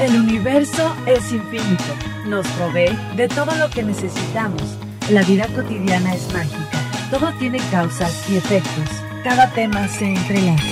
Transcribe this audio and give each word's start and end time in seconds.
El 0.00 0.16
universo 0.16 0.96
es 1.04 1.30
infinito. 1.30 1.84
Nos 2.26 2.46
provee 2.48 2.96
de 3.16 3.28
todo 3.28 3.54
lo 3.56 3.68
que 3.68 3.82
necesitamos. 3.82 4.62
La 5.10 5.22
vida 5.24 5.46
cotidiana 5.54 6.14
es 6.14 6.32
mágica. 6.32 6.80
Todo 7.10 7.30
tiene 7.38 7.58
causas 7.70 8.10
y 8.30 8.38
efectos. 8.38 8.88
Cada 9.22 9.50
tema 9.50 9.86
se 9.88 10.14
entrelaza. 10.14 10.64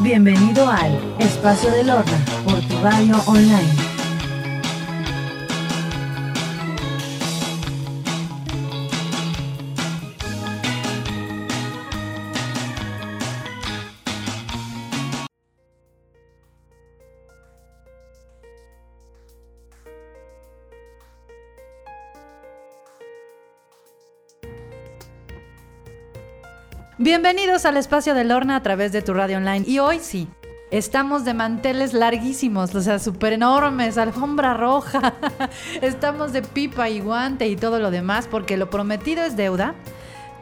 Bienvenido 0.00 0.66
al 0.66 0.98
Espacio 1.18 1.70
del 1.72 1.90
Horno 1.90 2.16
por 2.46 2.58
tu 2.62 2.78
radio 2.80 3.20
online. 3.26 3.87
Bienvenidos 27.00 27.64
al 27.64 27.76
espacio 27.76 28.12
de 28.12 28.24
Lorna 28.24 28.56
a 28.56 28.62
través 28.64 28.90
de 28.90 29.02
tu 29.02 29.14
radio 29.14 29.36
online. 29.36 29.64
Y 29.68 29.78
hoy 29.78 30.00
sí, 30.00 30.26
estamos 30.72 31.24
de 31.24 31.32
manteles 31.32 31.92
larguísimos, 31.92 32.74
o 32.74 32.80
sea, 32.80 32.98
súper 32.98 33.34
enormes, 33.34 33.96
alfombra 33.98 34.54
roja. 34.54 35.14
estamos 35.80 36.32
de 36.32 36.42
pipa 36.42 36.88
y 36.88 36.98
guante 36.98 37.46
y 37.46 37.54
todo 37.54 37.78
lo 37.78 37.92
demás 37.92 38.26
porque 38.28 38.56
lo 38.56 38.68
prometido 38.68 39.22
es 39.22 39.36
deuda 39.36 39.76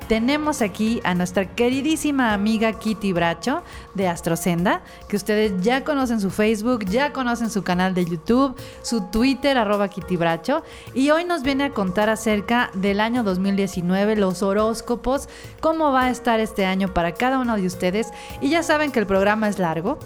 tenemos 0.09 0.63
aquí 0.63 1.01
a 1.05 1.15
nuestra 1.15 1.47
queridísima 1.55 2.33
amiga 2.33 2.73
Kitty 2.73 3.13
Bracho 3.13 3.63
de 3.95 4.09
Astrocenda, 4.09 4.83
que 5.09 5.17
ustedes 5.17 5.61
ya 5.63 5.85
conocen 5.85 6.21
su 6.21 6.31
Facebook, 6.31 6.85
ya 6.85 7.13
conocen 7.13 7.51
su 7.51 7.63
canal 7.63 7.95
de 7.95 8.05
YouTube, 8.05 8.57
su 8.83 9.03
Twitter, 9.11 9.59
arroba 9.59 9.89
Kitty 9.89 10.17
Bracho, 10.17 10.63
y 10.95 11.11
hoy 11.11 11.25
nos 11.25 11.43
viene 11.43 11.65
a 11.65 11.71
contar 11.71 12.09
acerca 12.09 12.71
del 12.75 13.01
año 13.01 13.25
2019, 13.25 14.17
los 14.17 14.43
horóscopos, 14.43 15.29
cómo 15.61 15.93
va 15.93 16.05
a 16.05 16.11
estar 16.11 16.41
este 16.41 16.67
año 16.67 16.95
para 16.95 17.13
cada 17.13 17.39
uno 17.39 17.57
de 17.57 17.67
ustedes, 17.67 18.09
y 18.41 18.51
ya 18.51 18.63
saben 18.63 18.93
que 18.93 19.01
el 19.01 19.07
programa 19.07 19.49
es 19.49 19.59
largo. 19.59 19.99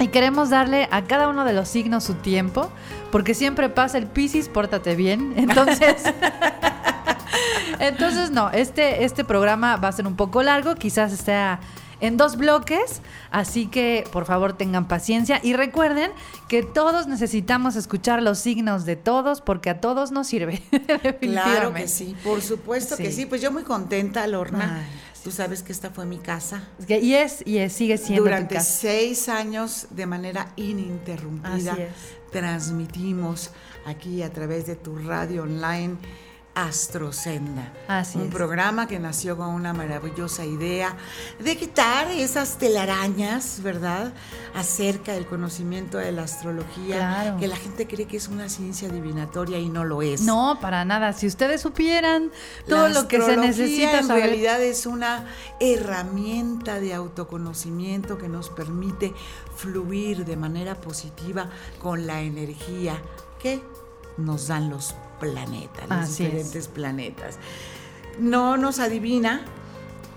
Y 0.00 0.08
queremos 0.08 0.50
darle 0.50 0.88
a 0.90 1.04
cada 1.04 1.28
uno 1.28 1.44
de 1.44 1.52
los 1.52 1.68
signos 1.68 2.02
su 2.02 2.14
tiempo, 2.14 2.68
porque 3.12 3.32
siempre 3.32 3.68
pasa 3.68 3.96
el 3.96 4.08
Piscis, 4.08 4.48
pórtate 4.48 4.96
bien. 4.96 5.34
Entonces, 5.36 6.02
Entonces, 7.80 8.30
no, 8.30 8.50
este, 8.50 9.04
este 9.04 9.24
programa 9.24 9.76
va 9.76 9.88
a 9.88 9.92
ser 9.92 10.06
un 10.06 10.16
poco 10.16 10.42
largo, 10.42 10.74
quizás 10.74 11.12
esté 11.12 11.34
en 12.00 12.16
dos 12.16 12.36
bloques, 12.36 13.00
así 13.30 13.66
que 13.66 14.04
por 14.12 14.26
favor 14.26 14.52
tengan 14.54 14.88
paciencia 14.88 15.40
y 15.42 15.54
recuerden 15.54 16.10
que 16.48 16.62
todos 16.62 17.06
necesitamos 17.06 17.76
escuchar 17.76 18.22
los 18.22 18.38
signos 18.38 18.84
de 18.84 18.96
todos 18.96 19.40
porque 19.40 19.70
a 19.70 19.80
todos 19.80 20.10
nos 20.12 20.26
sirve. 20.26 20.62
claro 21.20 21.72
que 21.72 21.88
sí, 21.88 22.14
por 22.22 22.42
supuesto 22.42 22.96
que 22.96 23.10
sí, 23.10 23.26
pues 23.26 23.40
yo 23.40 23.50
muy 23.50 23.62
contenta, 23.62 24.26
Lorna. 24.26 24.86
Tú 25.22 25.30
sabes 25.30 25.62
que 25.62 25.72
esta 25.72 25.88
fue 25.88 26.04
mi 26.04 26.18
casa. 26.18 26.64
Y 26.86 27.14
es, 27.14 27.42
y 27.46 27.56
es, 27.56 27.72
sigue 27.72 27.96
siendo. 27.96 28.24
Durante 28.24 28.60
seis 28.60 29.30
años, 29.30 29.86
de 29.88 30.04
manera 30.04 30.52
ininterrumpida, 30.56 31.74
transmitimos 32.30 33.50
aquí 33.86 34.22
a 34.22 34.30
través 34.30 34.66
de 34.66 34.76
tu 34.76 34.98
radio 34.98 35.44
online 35.44 35.96
Astrocenda. 36.54 37.72
Así 37.88 38.18
un 38.18 38.30
programa 38.30 38.86
que 38.86 39.00
nació 39.00 39.36
con 39.36 39.48
una 39.48 39.72
maravillosa 39.72 40.44
idea 40.44 40.96
de 41.40 41.56
quitar 41.56 42.08
esas 42.12 42.58
telarañas, 42.58 43.60
¿verdad? 43.62 44.12
Acerca 44.54 45.14
del 45.14 45.26
conocimiento 45.26 45.98
de 45.98 46.12
la 46.12 46.22
astrología, 46.22 47.36
que 47.40 47.48
la 47.48 47.56
gente 47.56 47.88
cree 47.88 48.06
que 48.06 48.16
es 48.16 48.28
una 48.28 48.48
ciencia 48.48 48.88
divinatoria 48.88 49.58
y 49.58 49.68
no 49.68 49.84
lo 49.84 50.00
es. 50.02 50.20
No, 50.20 50.58
para 50.60 50.84
nada. 50.84 51.12
Si 51.12 51.26
ustedes 51.26 51.60
supieran 51.60 52.30
todo 52.68 52.88
lo 52.88 53.08
que 53.08 53.20
se 53.20 53.36
necesita 53.36 53.98
en 53.98 54.08
realidad 54.08 54.62
es 54.62 54.86
una 54.86 55.26
herramienta 55.60 56.78
de 56.78 56.94
autoconocimiento 56.94 58.16
que 58.16 58.28
nos 58.28 58.50
permite 58.50 59.12
fluir 59.56 60.24
de 60.24 60.36
manera 60.36 60.74
positiva 60.76 61.50
con 61.80 62.06
la 62.06 62.20
energía 62.22 63.00
que 63.40 63.62
nos 64.16 64.48
dan 64.48 64.70
los 64.70 64.94
planetas, 65.18 65.88
los 65.88 66.16
diferentes 66.16 66.68
planetas. 66.68 67.38
No 68.18 68.56
nos 68.56 68.78
adivina, 68.78 69.44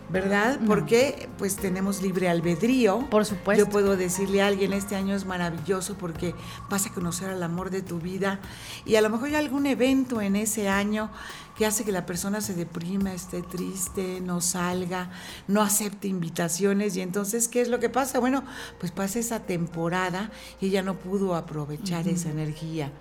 ¿verdad? 0.10 0.60
Porque 0.66 1.28
pues 1.38 1.56
tenemos 1.56 2.02
libre 2.02 2.30
albedrío. 2.30 3.00
Por 3.10 3.26
supuesto. 3.26 3.66
Yo 3.66 3.70
puedo 3.70 3.98
decirle 3.98 4.42
a 4.42 4.48
alguien, 4.48 4.74
este 4.74 4.96
año 4.96 5.16
es 5.16 5.26
maravilloso 5.26 5.96
porque 5.98 6.34
vas 6.70 6.86
a 6.86 6.94
conocer 6.94 7.30
al 7.30 7.44
amor 7.44 7.70
de 7.70 7.82
tu 7.82 8.00
vida 8.00 8.40
y 8.86 8.96
a 8.96 9.02
lo 9.02 9.10
mejor 9.10 9.30
hay 9.30 9.36
algún 9.36 9.66
evento 9.66 10.22
en 10.22 10.36
ese 10.36 10.70
año 10.70 11.10
que 11.58 11.66
hace 11.66 11.84
que 11.84 11.92
la 11.92 12.06
persona 12.06 12.40
se 12.40 12.54
deprima, 12.54 13.14
esté 13.14 13.42
triste, 13.42 14.22
no 14.22 14.42
salga, 14.42 15.10
no 15.48 15.62
acepte 15.62 16.08
invitaciones 16.08 16.96
y 16.96 17.02
entonces, 17.02 17.48
¿qué 17.48 17.62
es 17.62 17.68
lo 17.68 17.80
que 17.80 17.90
pasa? 17.90 18.20
Bueno, 18.20 18.44
pues 18.80 18.92
pasa 18.92 19.20
esa 19.20 19.40
temporada 19.42 20.32
y 20.62 20.68
ella 20.68 20.84
no 20.84 20.96
pudo 20.96 21.36
aprovechar 21.36 22.08
esa 22.08 22.30
energía. 22.30 22.92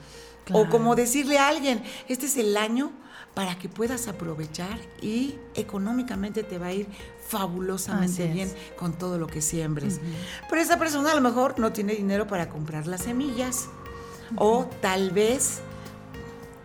O 0.53 0.69
como 0.69 0.95
decirle 0.95 1.39
a 1.39 1.49
alguien, 1.49 1.83
este 2.09 2.27
es 2.27 2.37
el 2.37 2.57
año 2.57 2.93
para 3.35 3.59
que 3.59 3.69
puedas 3.69 4.09
aprovechar 4.09 4.79
y 5.03 5.35
económicamente 5.55 6.43
te 6.43 6.59
va 6.59 6.69
a 6.69 6.73
ir 6.73 6.89
fabulosamente 7.29 8.29
bien 8.29 8.51
con 8.79 8.95
todo 8.95 9.19
lo 9.19 9.27
que 9.27 9.43
siembres. 9.43 10.01
Pero 10.49 10.63
esa 10.63 10.79
persona 10.79 11.13
a 11.13 11.15
lo 11.15 11.21
mejor 11.21 11.59
no 11.59 11.73
tiene 11.73 11.95
dinero 11.95 12.27
para 12.27 12.49
comprar 12.49 12.87
las 12.87 13.03
semillas. 13.03 13.69
O 14.37 14.69
tal 14.81 15.11
vez 15.11 15.61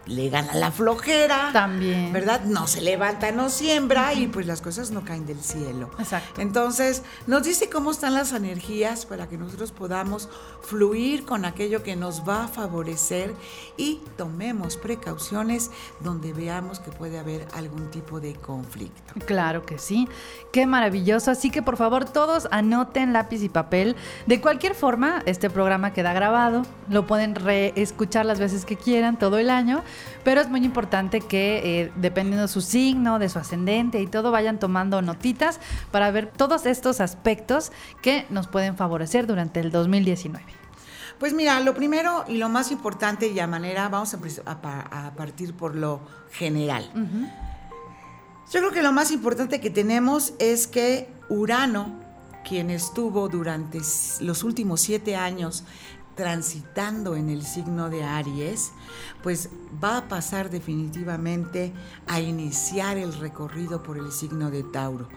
le 0.05 0.29
gana 0.29 0.53
la 0.55 0.71
flojera. 0.71 1.51
También. 1.53 2.11
¿Verdad? 2.11 2.41
No 2.45 2.67
se 2.67 2.81
levanta, 2.81 3.31
no 3.31 3.49
siembra 3.49 4.13
y 4.13 4.27
pues 4.27 4.45
las 4.47 4.61
cosas 4.61 4.91
no 4.91 5.05
caen 5.05 5.25
del 5.25 5.39
cielo. 5.41 5.91
Exacto. 5.99 6.41
Entonces, 6.41 7.03
nos 7.27 7.43
dice 7.43 7.69
cómo 7.69 7.91
están 7.91 8.13
las 8.13 8.31
energías 8.33 9.05
para 9.05 9.27
que 9.27 9.37
nosotros 9.37 9.71
podamos 9.71 10.29
fluir 10.61 11.25
con 11.25 11.45
aquello 11.45 11.83
que 11.83 11.95
nos 11.95 12.27
va 12.27 12.45
a 12.45 12.47
favorecer 12.47 13.33
y 13.77 14.01
tomemos 14.17 14.77
precauciones 14.77 15.71
donde 15.99 16.33
veamos 16.33 16.79
que 16.79 16.91
puede 16.91 17.19
haber 17.19 17.47
algún 17.53 17.89
tipo 17.91 18.19
de 18.19 18.33
conflicto. 18.33 19.13
Claro 19.25 19.65
que 19.65 19.77
sí. 19.77 20.07
Qué 20.51 20.65
maravilloso. 20.65 21.31
Así 21.31 21.51
que 21.51 21.61
por 21.61 21.77
favor, 21.77 22.05
todos 22.05 22.47
anoten 22.51 23.13
lápiz 23.13 23.43
y 23.43 23.49
papel. 23.49 23.95
De 24.25 24.41
cualquier 24.41 24.75
forma, 24.75 25.21
este 25.25 25.49
programa 25.49 25.93
queda 25.93 26.13
grabado. 26.13 26.63
Lo 26.89 27.05
pueden 27.07 27.35
reescuchar 27.35 28.25
las 28.25 28.39
veces 28.39 28.65
que 28.65 28.75
quieran 28.75 29.17
todo 29.17 29.37
el 29.37 29.49
año 29.49 29.83
pero 30.23 30.41
es 30.41 30.49
muy 30.49 30.63
importante 30.63 31.21
que 31.21 31.81
eh, 31.81 31.91
dependiendo 31.95 32.43
de 32.43 32.47
su 32.47 32.61
signo, 32.61 33.19
de 33.19 33.29
su 33.29 33.39
ascendente 33.39 34.01
y 34.01 34.07
todo, 34.07 34.31
vayan 34.31 34.59
tomando 34.59 35.01
notitas 35.01 35.59
para 35.91 36.11
ver 36.11 36.27
todos 36.27 36.65
estos 36.65 37.01
aspectos 37.01 37.71
que 38.01 38.25
nos 38.29 38.47
pueden 38.47 38.77
favorecer 38.77 39.27
durante 39.27 39.59
el 39.59 39.71
2019. 39.71 40.43
Pues 41.19 41.33
mira, 41.33 41.59
lo 41.59 41.75
primero 41.75 42.25
y 42.27 42.37
lo 42.37 42.49
más 42.49 42.71
importante 42.71 43.27
y 43.27 43.39
a 43.39 43.45
manera, 43.45 43.89
vamos 43.89 44.15
a, 44.45 45.11
partir 45.15 45.53
por 45.53 45.75
lo 45.75 46.01
general. 46.31 46.91
Yo 48.51 48.59
creo 48.59 48.71
que 48.71 48.81
lo 48.81 48.91
más 48.91 49.11
importante 49.11 49.61
que 49.61 49.69
tenemos 49.69 50.33
es 50.39 50.65
que 50.65 51.13
Urano, 51.29 52.01
quien 52.43 52.69
estuvo 52.69 53.29
durante 53.29 53.79
los 54.19 54.43
últimos 54.43 54.81
siete 54.81 55.15
años 55.15 55.63
transitando 56.15 57.15
en 57.15 57.29
el 57.29 57.43
signo 57.45 57.89
de 57.89 58.03
Aries, 58.03 58.71
pues 59.23 59.49
va 59.83 59.97
a 59.97 60.07
pasar 60.07 60.49
definitivamente 60.49 61.73
a 62.07 62.19
iniciar 62.19 62.97
el 62.97 63.13
recorrido 63.13 63.83
por 63.83 63.97
el 63.97 64.11
signo 64.11 64.51
de 64.51 64.63
Tauro. 64.63 65.07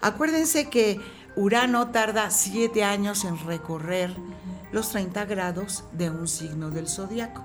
Acuérdense 0.00 0.70
que 0.70 1.00
Urano 1.36 1.88
tarda 1.88 2.30
siete 2.30 2.84
años 2.84 3.24
en 3.24 3.38
recorrer 3.38 4.14
los 4.72 4.90
30 4.90 5.24
grados 5.24 5.84
de 5.92 6.10
un 6.10 6.28
signo 6.28 6.70
del 6.70 6.88
zodiaco. 6.88 7.42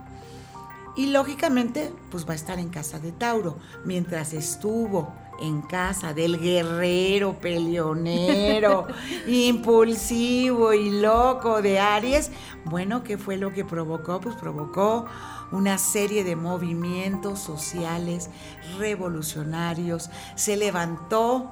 Y 0.95 1.07
lógicamente, 1.07 1.93
pues 2.11 2.27
va 2.27 2.33
a 2.33 2.35
estar 2.35 2.59
en 2.59 2.69
casa 2.69 2.99
de 2.99 3.11
Tauro. 3.11 3.57
Mientras 3.85 4.33
estuvo 4.33 5.13
en 5.41 5.61
casa 5.61 6.13
del 6.13 6.39
guerrero, 6.39 7.39
peleonero, 7.39 8.87
impulsivo 9.27 10.73
y 10.73 10.89
loco 11.01 11.61
de 11.61 11.79
Aries, 11.79 12.31
bueno, 12.65 13.03
¿qué 13.03 13.17
fue 13.17 13.37
lo 13.37 13.51
que 13.51 13.65
provocó? 13.65 14.19
Pues 14.19 14.35
provocó 14.35 15.05
una 15.51 15.77
serie 15.77 16.23
de 16.23 16.35
movimientos 16.35 17.39
sociales 17.39 18.29
revolucionarios, 18.77 20.09
se 20.35 20.57
levantó 20.57 21.51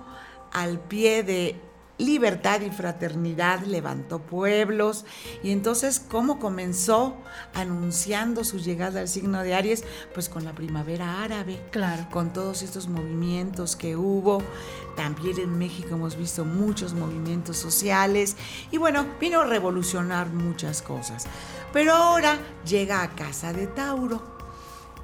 al 0.51 0.79
pie 0.79 1.23
de 1.23 1.66
libertad 1.97 2.61
y 2.61 2.69
fraternidad 2.69 3.61
levantó 3.61 4.19
pueblos. 4.19 5.05
Y 5.43 5.51
entonces, 5.51 5.99
¿cómo 5.99 6.39
comenzó 6.39 7.17
anunciando 7.53 8.43
su 8.43 8.59
llegada 8.59 9.01
al 9.01 9.07
signo 9.07 9.41
de 9.43 9.55
Aries? 9.55 9.83
Pues 10.13 10.29
con 10.29 10.45
la 10.45 10.53
primavera 10.53 11.23
árabe. 11.23 11.59
Claro. 11.71 12.07
Con 12.11 12.33
todos 12.33 12.61
estos 12.61 12.87
movimientos 12.87 13.75
que 13.75 13.95
hubo. 13.95 14.41
También 14.95 15.39
en 15.39 15.57
México 15.57 15.89
hemos 15.95 16.15
visto 16.15 16.45
muchos 16.45 16.93
movimientos 16.93 17.57
sociales. 17.57 18.35
Y 18.71 18.77
bueno, 18.77 19.05
vino 19.19 19.41
a 19.41 19.45
revolucionar 19.45 20.29
muchas 20.29 20.81
cosas. 20.81 21.25
Pero 21.73 21.93
ahora 21.93 22.37
llega 22.65 23.01
a 23.01 23.09
casa 23.15 23.53
de 23.53 23.67
Tauro. 23.67 24.36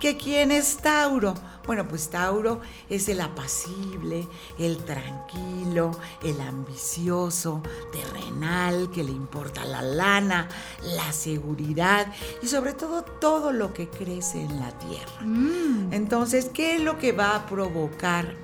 ¿Que 0.03 0.17
quién 0.17 0.51
es 0.51 0.79
Tauro? 0.79 1.33
Bueno, 1.65 1.87
pues 1.87 2.09
Tauro 2.09 2.59
es 2.89 3.07
el 3.07 3.21
apacible, 3.21 4.27
el 4.59 4.83
tranquilo, 4.83 5.91
el 6.21 6.41
ambicioso, 6.41 7.63
terrenal, 7.89 8.91
que 8.91 9.01
le 9.01 9.11
importa 9.11 9.63
la 9.63 9.81
lana, 9.81 10.49
la 10.81 11.09
seguridad 11.13 12.07
y 12.41 12.47
sobre 12.47 12.73
todo 12.73 13.03
todo 13.03 13.53
lo 13.53 13.73
que 13.73 13.87
crece 13.87 14.41
en 14.41 14.59
la 14.59 14.77
tierra. 14.77 15.21
Mm. 15.21 15.93
Entonces, 15.93 16.49
¿qué 16.53 16.75
es 16.75 16.81
lo 16.81 16.97
que 16.99 17.13
va 17.13 17.37
a 17.37 17.45
provocar 17.45 18.35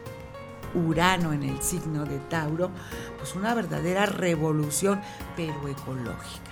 Urano 0.73 1.33
en 1.33 1.43
el 1.43 1.61
signo 1.61 2.05
de 2.05 2.19
Tauro? 2.19 2.71
Pues 3.17 3.35
una 3.35 3.53
verdadera 3.53 4.05
revolución, 4.05 5.01
pero 5.35 5.67
ecológica. 5.67 6.51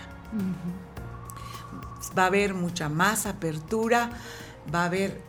Va 2.18 2.24
a 2.24 2.28
haber 2.28 2.54
mucha 2.54 2.90
más 2.90 3.26
apertura, 3.26 4.10
va 4.74 4.84
a 4.84 4.86
haber 4.86 5.22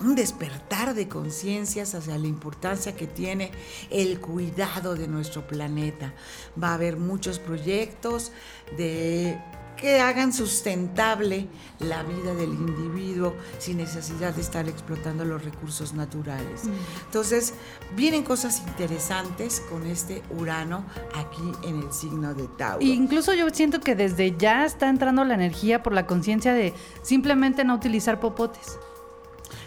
un 0.00 0.14
despertar 0.14 0.94
de 0.94 1.08
conciencias 1.08 1.94
hacia 1.94 2.18
la 2.18 2.26
importancia 2.26 2.96
que 2.96 3.06
tiene 3.06 3.52
el 3.90 4.20
cuidado 4.20 4.94
de 4.94 5.06
nuestro 5.06 5.46
planeta. 5.46 6.12
Va 6.60 6.70
a 6.70 6.74
haber 6.74 6.96
muchos 6.96 7.38
proyectos 7.38 8.32
de 8.76 9.38
que 9.82 10.00
hagan 10.00 10.32
sustentable 10.32 11.48
la 11.80 12.04
vida 12.04 12.34
del 12.34 12.50
individuo 12.50 13.34
sin 13.58 13.78
necesidad 13.78 14.32
de 14.32 14.40
estar 14.40 14.68
explotando 14.68 15.24
los 15.24 15.44
recursos 15.44 15.92
naturales. 15.92 16.62
Entonces, 17.04 17.54
vienen 17.96 18.22
cosas 18.22 18.62
interesantes 18.64 19.60
con 19.68 19.84
este 19.88 20.22
Urano 20.30 20.86
aquí 21.16 21.68
en 21.68 21.80
el 21.80 21.92
signo 21.92 22.32
de 22.32 22.46
Tauro. 22.56 22.84
Incluso 22.84 23.34
yo 23.34 23.50
siento 23.50 23.80
que 23.80 23.96
desde 23.96 24.36
ya 24.38 24.64
está 24.64 24.88
entrando 24.88 25.24
la 25.24 25.34
energía 25.34 25.82
por 25.82 25.92
la 25.92 26.06
conciencia 26.06 26.54
de 26.54 26.72
simplemente 27.02 27.64
no 27.64 27.74
utilizar 27.74 28.20
popotes. 28.20 28.78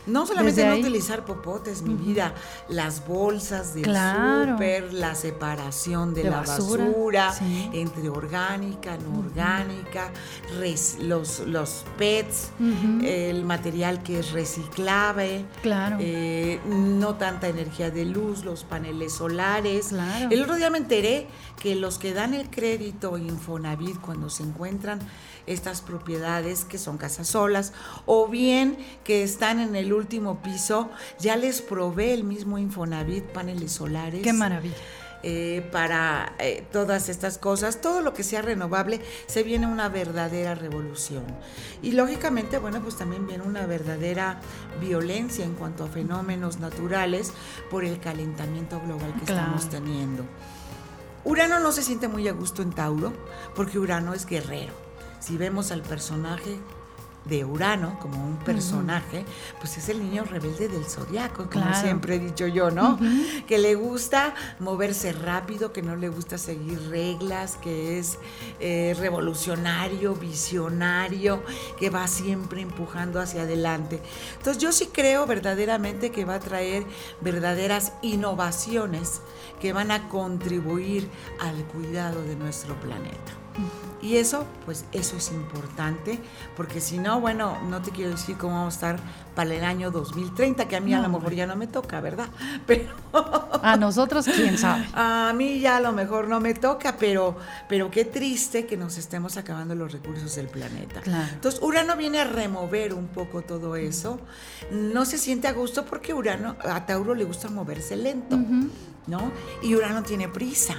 No 0.08 0.26
solamente 0.26 0.66
no 0.66 0.76
utilizar 0.76 1.26
popotes, 1.26 1.82
mi 1.82 1.96
vida, 1.96 2.34
las 2.70 3.08
bolsas 3.08 3.74
del 3.74 3.84
Claro. 3.84 4.54
súper, 4.54 4.94
la 4.94 5.16
separación 5.16 6.14
de, 6.14 6.24
De 6.24 6.30
la 6.30 6.38
basura, 6.42 6.86
basura, 6.86 7.34
sí. 7.34 7.70
entre 7.74 8.10
orgánica, 8.10 8.98
no 8.98 9.20
orgánica, 9.20 10.12
res- 10.60 10.98
los, 11.00 11.40
los 11.48 11.84
PETs, 11.98 12.50
el 13.04 13.44
material 13.46 14.04
que 14.04 14.20
es 14.20 14.32
reciclable, 14.32 15.46
Claro. 15.62 15.98
eh, 16.00 16.60
no 16.68 17.16
tanta 17.16 17.48
energía 17.48 17.90
de 17.92 18.06
luz, 18.06 18.44
los 18.46 18.64
paneles 18.64 19.14
solares. 19.14 19.88
Claro. 19.88 20.30
El 20.32 20.42
otro 20.42 20.56
día 20.56 20.70
me 20.70 20.78
enteré 20.78 21.28
que 21.60 21.76
los 21.76 21.98
que 21.98 22.14
dan 22.14 22.34
el 22.34 22.50
crédito 22.50 23.18
Infonavit 23.18 24.00
cuando 24.02 24.30
se 24.30 24.44
encuentran 24.44 25.00
estas 25.47 25.81
propiedades 25.81 26.65
que 26.65 26.77
son 26.77 26.97
casas 26.97 27.27
solas 27.27 27.74
o 28.06 28.27
bien 28.27 28.77
que 29.03 29.24
están 29.24 29.59
en 29.59 29.75
el 29.75 29.94
último 29.94 30.42
piso, 30.42 30.89
ya 31.19 31.36
les 31.36 31.62
provee 31.62 32.12
el 32.12 32.24
mismo 32.24 32.57
Infonavit 32.57 33.25
paneles 33.25 33.71
solares. 33.74 34.21
Qué 34.24 34.33
maravilla. 34.33 34.75
eh, 35.27 35.68
para 35.71 36.36
eh, 36.38 36.63
todas 36.71 37.09
estas 37.09 37.39
cosas, 37.39 37.81
todo 37.81 38.01
lo 38.01 38.13
que 38.13 38.21
sea 38.21 38.44
renovable, 38.44 39.01
se 39.25 39.42
viene 39.42 39.65
una 39.65 39.89
verdadera 39.89 40.53
revolución. 40.53 41.24
Y 41.81 41.94
lógicamente, 41.94 42.59
bueno, 42.59 42.80
pues 42.81 42.95
también 42.95 43.25
viene 43.25 43.44
una 43.44 43.65
verdadera 43.65 44.39
violencia 44.80 45.44
en 45.44 45.56
cuanto 45.56 45.83
a 45.83 45.88
fenómenos 45.88 46.59
naturales 46.59 47.31
por 47.71 47.86
el 47.86 48.00
calentamiento 48.00 48.80
global 48.81 49.13
que 49.19 49.25
Claro. 49.25 49.41
estamos 49.56 49.69
teniendo. 49.69 50.24
Urano 51.24 51.59
no 51.59 51.71
se 51.71 51.81
siente 51.81 52.07
muy 52.07 52.27
a 52.27 52.33
gusto 52.33 52.62
en 52.62 52.71
Tauro, 52.71 53.12
porque 53.56 53.80
Urano 53.80 54.13
es 54.13 54.27
guerrero. 54.27 54.85
Si 55.25 55.38
vemos 55.38 55.72
al 55.72 55.81
personaje 55.81 56.60
de 57.25 57.44
Urano 57.44 57.98
como 58.00 58.24
un 58.24 58.38
personaje, 58.38 59.25
pues 59.60 59.75
es 59.80 59.89
el 59.89 59.98
niño 59.98 60.24
rebelde 60.25 60.68
del 60.68 60.86
zodiaco, 60.86 61.50
como 61.50 61.66
Claro. 61.66 61.81
siempre 61.81 62.16
he 62.18 62.19
dicho 62.19 62.45
yo, 62.45 62.69
¿no? 62.69 63.00
Que 63.48 63.57
le 63.57 63.74
gusta 63.74 64.36
moverse 64.60 65.12
rápido, 65.13 65.74
que 65.74 65.81
no 65.81 65.95
le 65.95 66.10
gusta 66.10 66.38
seguir 66.38 66.80
reglas, 66.89 67.56
que 67.57 67.98
es 67.98 68.19
eh, 68.60 68.95
revolucionario, 69.00 70.13
visionario, 70.13 71.42
que 71.80 71.89
va 71.89 72.07
siempre 72.07 72.62
empujando 72.62 73.19
hacia 73.19 73.42
adelante. 73.42 74.00
Entonces 74.38 74.62
yo 74.62 74.72
sí 74.72 74.89
creo 74.94 75.25
verdaderamente 75.25 76.12
que 76.12 76.25
va 76.25 76.36
a 76.36 76.39
traer 76.39 76.86
verdaderas 77.22 77.94
innovaciones 78.04 79.22
que 79.60 79.74
van 79.74 79.89
a 79.89 80.07
contribuir 80.10 81.10
al 81.39 81.56
cuidado 81.66 82.22
de 82.22 82.36
nuestro 82.36 82.80
planeta. 82.80 83.44
Y 84.02 84.18
eso, 84.18 84.46
pues 84.66 84.86
eso 84.92 85.18
es 85.18 85.31
importante, 85.31 86.19
porque 86.56 86.80
si 86.80 87.00
no, 87.00 87.19
bueno, 87.19 87.57
no 87.69 87.81
te 87.81 87.90
quiero 87.90 88.12
decir 88.12 88.38
cómo 88.38 88.54
vamos 88.54 88.75
a 88.75 88.75
estar 88.75 89.00
para 89.34 89.52
el 89.56 89.63
año 89.63 89.90
2030, 89.90 90.68
que 90.68 90.75
a 90.75 90.80
mí 90.80 90.94
a 90.94 91.02
lo 91.02 91.10
mejor 91.10 91.34
ya 91.34 91.48
no 91.48 91.56
me 91.56 91.66
toca, 91.66 92.02
¿verdad? 92.02 92.28
Pero 92.68 92.94
A 93.63 93.78
nosotros, 93.78 94.28
quién 94.28 94.60
sabe. 94.60 94.88
a 94.94 95.34
mí 95.36 95.60
ya 95.60 95.78
a 95.78 95.80
lo 95.80 95.92
mejor 95.92 96.28
no 96.28 96.40
me 96.40 96.54
toca, 96.54 96.98
pero, 96.98 97.36
pero 97.68 97.90
qué 97.90 98.06
triste 98.06 98.68
que 98.68 98.78
nos 98.78 98.98
estemos 98.98 99.38
acabando 99.38 99.74
los 99.74 99.92
recursos 99.92 100.36
del 100.36 100.50
planeta. 100.50 101.01
Claro. 101.01 101.30
Entonces, 101.34 101.60
Urano 101.63 101.96
viene 101.96 102.19
a 102.19 102.25
remover 102.25 102.94
un 102.94 103.08
poco 103.08 103.42
todo 103.42 103.75
eso. 103.75 104.19
No 104.72 105.06
se 105.06 105.18
siente 105.18 105.48
a 105.48 105.54
gusto 105.54 105.84
porque 105.86 106.13
Urano, 106.13 106.56
a 106.63 106.86
Tauro 106.86 107.16
le 107.16 107.24
gusta 107.24 107.50
moverse 107.50 107.96
lento, 107.96 108.38
¿no? 109.08 109.31
Y 109.63 109.74
Urano 109.74 110.04
tiene 110.04 110.30
prisa. 110.30 110.75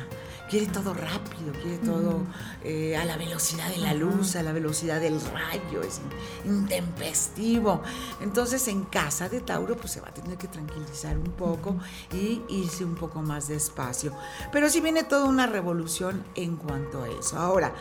Quiere 0.48 0.66
todo 0.66 0.94
rápido, 0.94 1.52
quiere 1.60 1.78
todo 1.78 2.22
eh, 2.62 2.96
a 2.96 3.04
la 3.04 3.16
velocidad 3.16 3.68
de 3.68 3.78
la 3.78 3.94
luz, 3.94 4.36
a 4.36 4.44
la 4.44 4.52
velocidad 4.52 5.00
del 5.00 5.20
rayo, 5.20 5.82
es 5.82 6.00
intempestivo. 6.44 7.82
Entonces 8.20 8.68
en 8.68 8.84
casa 8.84 9.28
de 9.28 9.40
Tauro 9.40 9.76
pues 9.76 9.92
se 9.92 10.00
va 10.00 10.08
a 10.08 10.14
tener 10.14 10.38
que 10.38 10.46
tranquilizar 10.46 11.18
un 11.18 11.32
poco 11.32 11.76
y 12.12 12.42
irse 12.48 12.84
un 12.84 12.94
poco 12.94 13.22
más 13.22 13.48
despacio. 13.48 14.12
Pero 14.52 14.70
sí 14.70 14.80
viene 14.80 15.02
toda 15.02 15.24
una 15.24 15.48
revolución 15.48 16.24
en 16.36 16.56
cuanto 16.56 17.02
a 17.02 17.08
eso. 17.08 17.38
Ahora, 17.38 17.74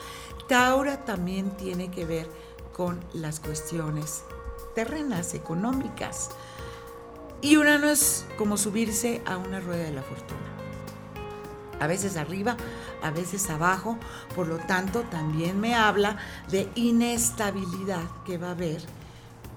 Tauro 0.47 0.97
también 0.99 1.51
tiene 1.57 1.91
que 1.91 2.05
ver 2.05 2.27
con 2.73 2.99
las 3.13 3.39
cuestiones 3.39 4.23
terrenas, 4.73 5.35
económicas. 5.35 6.31
Y 7.41 7.57
Urano 7.57 7.89
es 7.89 8.25
como 8.39 8.57
subirse 8.57 9.21
a 9.27 9.37
una 9.37 9.59
rueda 9.59 9.83
de 9.83 9.93
la 9.93 10.01
fortuna 10.01 10.64
a 11.79 11.87
veces 11.87 12.17
arriba, 12.17 12.57
a 13.01 13.11
veces 13.11 13.49
abajo, 13.49 13.97
por 14.35 14.47
lo 14.47 14.57
tanto 14.57 15.01
también 15.01 15.59
me 15.59 15.75
habla 15.75 16.17
de 16.49 16.69
inestabilidad 16.75 18.03
que 18.25 18.37
va 18.37 18.49
a 18.49 18.51
haber 18.51 18.81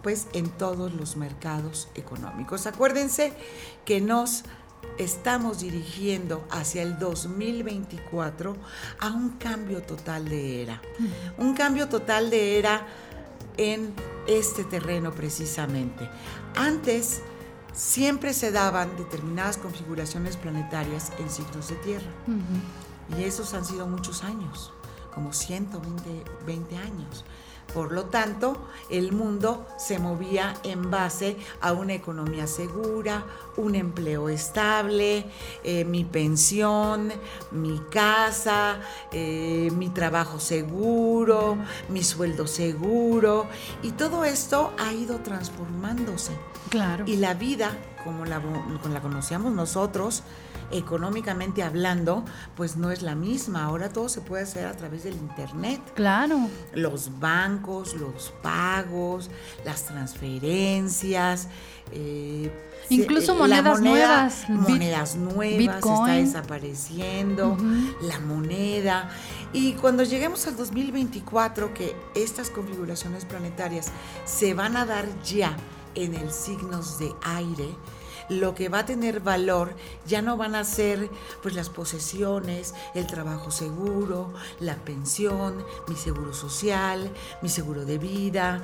pues 0.03 0.29
en 0.33 0.49
todos 0.49 0.93
los 0.95 1.17
mercados 1.17 1.89
económicos. 1.95 2.67
Acuérdense 2.67 3.33
que 3.85 4.01
nos 4.01 4.45
estamos 4.97 5.61
dirigiendo 5.61 6.47
hacia 6.51 6.83
el 6.83 6.99
2024 6.99 8.57
a 9.01 9.09
un 9.09 9.31
cambio 9.31 9.83
total 9.83 10.29
de 10.29 10.63
era. 10.63 10.81
Un 11.37 11.55
cambio 11.55 11.89
total 11.89 12.31
de 12.31 12.59
era 12.59 12.87
en 13.57 13.93
este 14.27 14.65
terreno 14.65 15.13
precisamente. 15.13 16.09
Antes 16.55 17.23
siempre 17.73 18.33
se 18.35 18.53
daban 18.53 18.97
determinadas 18.97 19.57
configuraciones 19.57 20.37
planetarias 20.37 21.13
en 21.19 21.31
signos 21.31 21.69
de 21.69 21.77
tierra. 21.77 22.11
Y 23.17 23.25
esos 23.25 23.55
han 23.55 23.65
sido 23.65 23.87
muchos 23.87 24.23
años, 24.25 24.73
como 25.15 25.33
120 25.33 26.25
20 26.47 26.77
años. 26.77 27.25
Por 27.73 27.93
lo 27.93 28.07
tanto, 28.07 28.57
el 28.89 29.13
mundo 29.13 29.67
se 29.77 29.99
movía 29.99 30.55
en 30.63 30.91
base 30.91 31.37
a 31.61 31.73
una 31.73 31.93
economía 31.93 32.47
segura, 32.47 33.25
un 33.57 33.75
empleo 33.75 34.29
estable, 34.29 35.27
eh, 35.63 35.85
mi 35.85 36.05
pensión, 36.05 37.13
mi 37.51 37.79
casa, 37.91 38.81
eh, 39.13 39.71
mi 39.77 39.91
trabajo 39.91 40.41
seguro, 40.41 41.59
mi 41.91 42.03
sueldo 42.03 42.47
seguro. 42.47 43.47
Y 43.83 43.93
todo 43.93 44.25
esto 44.25 44.73
ha 44.79 44.93
ido 44.93 45.19
transformándose. 45.19 46.33
Claro. 46.71 47.05
Y 47.07 47.17
la 47.17 47.35
vida 47.35 47.77
como 48.09 48.25
la, 48.25 48.41
la 48.91 49.03
conocíamos 49.03 49.53
nosotros, 49.53 50.23
económicamente 50.71 51.63
hablando, 51.63 52.25
pues 52.57 52.79
no 52.79 52.91
es 52.91 53.03
la 53.03 53.15
misma. 53.15 53.65
Ahora 53.65 53.91
todo 53.91 54.09
se 54.09 54.23
puede 54.23 54.45
hacer 54.45 54.65
a 54.65 54.73
través 54.73 55.05
del 55.05 55.13
Internet. 55.13 55.83
Claro. 55.95 56.49
Los 56.73 57.21
bancos, 57.21 57.95
los 57.97 58.33
pagos, 58.43 59.29
las 59.67 59.85
transferencias. 59.85 61.49
Eh, 61.93 62.51
Incluso 62.89 63.35
monedas 63.35 63.83
nuevas. 63.83 64.49
Monedas 64.49 65.17
nuevas, 65.17 65.77
está 65.77 66.13
desapareciendo, 66.13 67.59
la 68.01 68.21
moneda. 68.21 69.11
Y 69.53 69.75
cuando 69.75 70.03
lleguemos 70.03 70.47
al 70.47 70.57
2024, 70.57 71.75
que 71.75 71.95
estas 72.15 72.49
configuraciones 72.49 73.27
planetarias 73.27 73.89
se 74.25 74.55
van 74.55 74.79
a 74.79 74.87
dar 74.87 75.05
ya 75.23 75.55
en 76.05 76.15
el 76.15 76.33
signos 76.33 76.99
de 76.99 77.13
aire, 77.23 77.69
lo 78.29 78.55
que 78.55 78.69
va 78.69 78.81
a 78.81 78.87
tener 78.87 79.21
valor 79.21 79.75
ya 80.07 80.23
no 80.23 80.37
van 80.37 80.55
a 80.55 80.65
ser 80.65 81.11
pues 81.43 81.55
las 81.55 81.71
posesiones, 81.71 82.75
el 82.95 83.07
trabajo 83.07 83.51
seguro, 83.51 84.33
la 84.61 84.77
pensión, 84.77 85.65
mi 85.89 85.97
seguro 85.97 86.33
social, 86.35 87.11
mi 87.43 87.49
seguro 87.49 87.85
de 87.85 87.99
vida. 87.99 88.63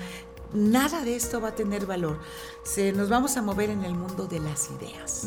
Nada 0.52 1.02
de 1.02 1.16
esto 1.16 1.40
va 1.40 1.48
a 1.48 1.54
tener 1.54 1.86
valor. 1.86 2.18
Se, 2.62 2.92
nos 2.92 3.08
vamos 3.08 3.36
a 3.36 3.42
mover 3.42 3.70
en 3.70 3.84
el 3.84 3.94
mundo 3.94 4.26
de 4.26 4.38
las 4.38 4.70
ideas. 4.70 5.26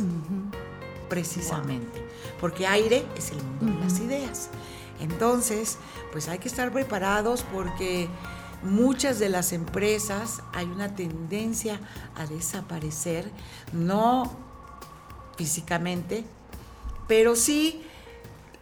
Precisamente. 1.09 2.05
Porque 2.39 2.67
aire 2.67 3.05
es 3.17 3.31
el 3.31 3.43
mundo 3.43 3.65
de 3.65 3.83
las 3.83 3.99
ideas. 3.99 4.49
Entonces, 4.99 5.77
pues 6.11 6.27
hay 6.27 6.39
que 6.39 6.47
estar 6.47 6.71
preparados 6.71 7.43
porque 7.53 8.07
muchas 8.67 9.19
de 9.19 9.29
las 9.29 9.53
empresas 9.53 10.41
hay 10.53 10.65
una 10.65 10.95
tendencia 10.95 11.79
a 12.15 12.25
desaparecer, 12.25 13.31
no 13.74 14.31
físicamente, 15.38 16.25
pero 17.07 17.36
sí 17.36 17.83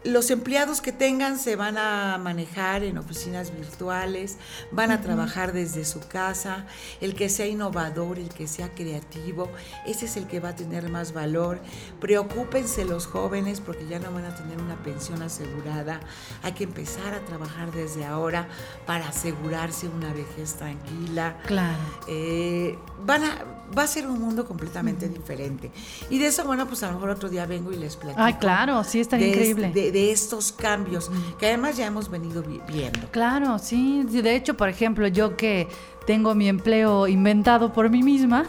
los 0.05 0.29
empleados 0.29 0.81
que 0.81 0.91
tengan 0.91 1.39
se 1.39 1.55
van 1.55 1.77
a 1.77 2.17
manejar 2.17 2.83
en 2.83 2.97
oficinas 2.97 3.51
virtuales, 3.55 4.38
van 4.71 4.91
a 4.91 5.01
trabajar 5.01 5.51
desde 5.51 5.83
su 5.83 6.00
casa, 6.00 6.65
el 7.01 7.15
que 7.15 7.27
sea 7.27 7.47
innovador, 7.47 8.19
el 8.19 8.29
que 8.29 8.47
sea 8.47 8.69
creativo, 8.74 9.50
ese 9.85 10.05
es 10.05 10.15
el 10.15 10.27
que 10.27 10.39
va 10.39 10.50
a 10.50 10.55
tener 10.55 10.89
más 10.89 11.12
valor. 11.12 11.59
Preocúpense 12.00 12.85
los 12.85 13.07
jóvenes 13.07 13.62
porque 13.62 13.88
ya 13.88 14.00
no 14.00 14.12
van 14.12 14.25
a 14.25 14.35
tener 14.35 14.59
una 14.62 14.75
pensión 14.83 15.21
asegurada, 15.21 16.00
hay 16.43 16.53
que 16.53 16.65
empezar 16.65 17.13
a 17.13 17.19
trabajar 17.21 17.71
desde 17.71 18.05
ahora 18.05 18.47
para 18.85 19.07
asegurarse 19.07 19.88
una 19.88 20.13
vejez 20.13 20.53
tranquila. 20.53 21.38
Claro. 21.45 21.77
Eh, 22.07 22.77
van 23.05 23.24
a, 23.24 23.54
va 23.77 23.84
a 23.84 23.88
ser 23.88 24.07
un 24.07 24.19
mundo 24.19 24.45
completamente 24.45 25.07
diferente. 25.10 25.72
Y 26.10 26.19
de 26.19 26.27
eso, 26.27 26.43
bueno, 26.45 26.67
pues 26.67 26.84
a 26.84 26.88
lo 26.88 26.93
mejor 26.93 27.10
otro 27.10 27.29
día 27.29 27.45
vengo 27.45 27.72
y 27.72 27.77
les 27.77 27.95
platico. 27.95 28.22
Ay, 28.22 28.36
claro, 28.36 28.84
sí, 28.84 29.00
está 29.00 29.19
increíble. 29.19 29.72
de, 29.72 30.12
estos 30.12 30.51
cambios 30.51 31.10
que 31.39 31.48
además 31.48 31.77
ya 31.77 31.86
hemos 31.86 32.10
venido 32.10 32.43
viendo. 32.67 33.07
Claro, 33.12 33.57
sí. 33.60 34.03
De 34.03 34.36
hecho, 34.36 34.55
por 34.55 34.69
ejemplo, 34.69 35.07
yo 35.07 35.36
que 35.36 35.67
tengo 36.05 36.36
mi 36.36 36.48
empleo 36.48 37.07
inventado 37.07 37.74
por 37.74 37.89
mí 37.89 38.03
misma, 38.03 38.45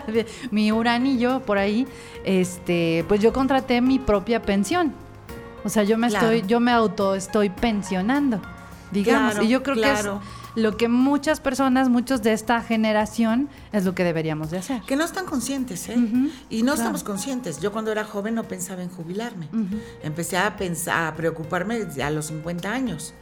mi 0.50 0.72
uranillo 0.72 1.40
por 1.40 1.58
ahí, 1.58 1.86
este, 2.24 3.04
pues 3.08 3.20
yo 3.20 3.32
contraté 3.32 3.80
mi 3.80 3.98
propia 3.98 4.42
pensión. 4.42 4.92
O 5.64 5.68
sea, 5.68 5.82
yo 5.82 5.96
me 5.96 6.08
estoy, 6.08 6.42
yo 6.46 6.60
me 6.60 6.72
auto 6.72 7.14
estoy 7.14 7.48
pensionando, 7.48 8.40
digamos. 8.90 9.42
y 9.42 9.48
yo 9.48 9.62
creo 9.62 9.76
que 9.76 9.90
es 9.90 10.06
lo 10.54 10.76
que 10.76 10.88
muchas 10.88 11.40
personas, 11.40 11.88
muchos 11.88 12.22
de 12.22 12.32
esta 12.32 12.60
generación, 12.60 13.48
es 13.72 13.84
lo 13.84 13.94
que 13.94 14.04
deberíamos 14.04 14.50
de 14.50 14.58
hacer. 14.58 14.82
Que 14.82 14.96
no 14.96 15.04
están 15.04 15.26
conscientes, 15.26 15.88
¿eh? 15.88 15.96
y 16.50 16.62
no 16.62 16.74
estamos 16.74 17.02
conscientes. 17.02 17.60
Yo 17.60 17.72
cuando 17.72 17.90
era 17.92 18.04
joven 18.04 18.34
no 18.34 18.44
pensaba 18.44 18.82
en 18.82 18.88
jubilarme. 18.88 19.48
Empecé 20.02 20.36
a, 20.36 20.56
pensar, 20.56 21.12
a 21.12 21.16
preocuparme 21.16 21.86
a 22.02 22.10
los 22.10 22.26
50 22.26 22.70
años 22.70 23.14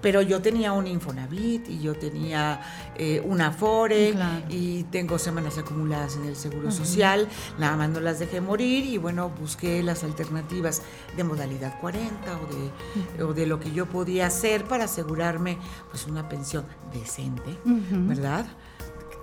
pero 0.00 0.22
yo 0.22 0.40
tenía 0.40 0.72
un 0.72 0.86
Infonavit 0.86 1.68
y 1.68 1.80
yo 1.80 1.94
tenía 1.94 2.60
eh, 2.96 3.20
una 3.24 3.48
Afore 3.48 4.14
y 4.48 4.84
tengo 4.84 5.18
semanas 5.18 5.58
acumuladas 5.58 6.16
en 6.16 6.26
el 6.26 6.36
Seguro 6.36 6.70
Social, 6.70 7.28
nada 7.58 7.76
más 7.76 7.90
no 7.90 8.00
las 8.00 8.18
dejé 8.18 8.40
morir 8.40 8.84
y 8.84 8.98
bueno, 8.98 9.30
busqué 9.30 9.82
las 9.82 10.04
alternativas 10.04 10.82
de 11.16 11.24
modalidad 11.24 11.80
40 11.80 12.38
o 12.38 13.18
de, 13.18 13.22
o 13.22 13.34
de 13.34 13.46
lo 13.46 13.60
que 13.60 13.72
yo 13.72 13.86
podía 13.86 14.26
hacer 14.26 14.64
para 14.64 14.84
asegurarme 14.84 15.58
pues 15.90 16.06
una 16.06 16.28
pensión 16.28 16.66
decente, 16.92 17.58
¿verdad? 17.64 18.46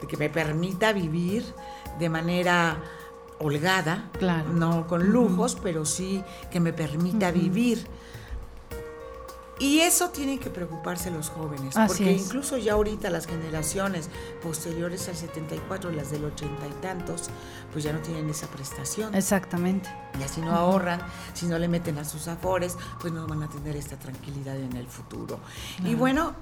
Que 0.08 0.18
me 0.18 0.30
permita 0.30 0.92
vivir 0.92 1.46
de 2.00 2.10
manera 2.10 2.78
holgada, 3.40 4.10
no 4.54 4.88
con 4.88 5.10
lujos, 5.12 5.58
pero 5.62 5.86
sí 5.86 6.24
que 6.52 6.60
me 6.60 6.74
permita 6.74 7.32
vivir 7.32 7.88
y 9.60 9.80
eso 9.80 10.10
tienen 10.10 10.40
que 10.40 10.50
preocuparse 10.50 11.12
los 11.12 11.30
jóvenes, 11.30 11.76
porque 11.88 12.12
incluso 12.12 12.58
ya 12.58 12.74
ahorita 12.74 13.10
las 13.10 13.28
generaciones 13.28 14.10
posteriores 14.42 15.08
al 15.10 15.16
74, 15.16 15.92
las 15.92 16.12
del 16.12 16.26
ochenta 16.26 16.68
y 16.68 16.82
tantos, 16.82 17.30
pues 17.72 17.84
ya 17.84 17.94
no 17.94 18.00
tienen 18.00 18.30
esa 18.30 18.48
prestación. 18.48 19.14
Exactamente. 19.16 19.90
Y 20.20 20.24
así 20.24 20.42
no 20.42 20.52
ahorran, 20.52 21.02
si 21.34 21.46
no 21.46 21.58
le 21.60 21.68
meten 21.68 21.98
a 21.98 22.06
sus 22.06 22.28
afores, 22.28 22.78
pues 23.00 23.14
no 23.14 23.26
van 23.28 23.44
a 23.44 23.50
tener 23.50 23.76
esta 23.76 23.98
tranquilidad 23.98 24.58
en 24.58 24.76
el 24.76 24.88
futuro. 24.88 25.40
Y 25.84 25.96
bueno, 25.96 26.34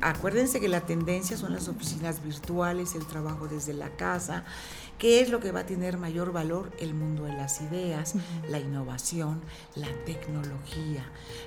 acuérdense 0.00 0.60
que 0.60 0.68
la 0.68 0.82
tendencia 0.82 1.36
son 1.36 1.52
las 1.52 1.68
oficinas 1.68 2.22
virtuales, 2.22 2.94
el 2.94 3.06
trabajo 3.06 3.48
desde 3.48 3.72
la 3.72 3.90
casa 3.90 4.44
¿Qué 4.98 5.20
es 5.20 5.30
lo 5.30 5.38
que 5.38 5.52
va 5.52 5.60
a 5.60 5.66
tener 5.66 5.96
mayor 5.96 6.32
valor? 6.32 6.72
El 6.80 6.92
mundo 6.92 7.24
de 7.24 7.32
las 7.32 7.60
ideas, 7.60 8.14
la 8.48 8.58
innovación, 8.58 9.40
la 9.76 9.88
tecnología. 10.04 11.04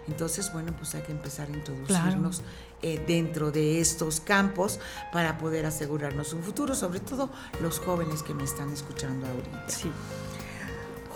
Entonces, 0.08 0.54
bueno, 0.54 0.74
pues 0.78 0.96
hay 0.96 1.02
que 1.02 1.12
empezar 1.12 1.50
a 1.50 1.52
introducirnos 1.52 2.44
eh, 2.82 3.04
dentro 3.06 3.52
de 3.52 3.82
estos 3.82 4.22
campos 4.22 4.80
para 5.12 5.38
poder 5.38 5.66
asegurarnos 5.66 6.32
un 6.32 6.44
futuro, 6.44 6.76
sobre 6.76 7.02
todo 7.02 7.30
los 7.62 7.80
jóvenes 7.80 8.24
que 8.24 8.34
me 8.34 8.46
están 8.46 8.72
escuchando 8.72 9.28
ahorita. 9.28 9.70
Sí. 9.70 9.92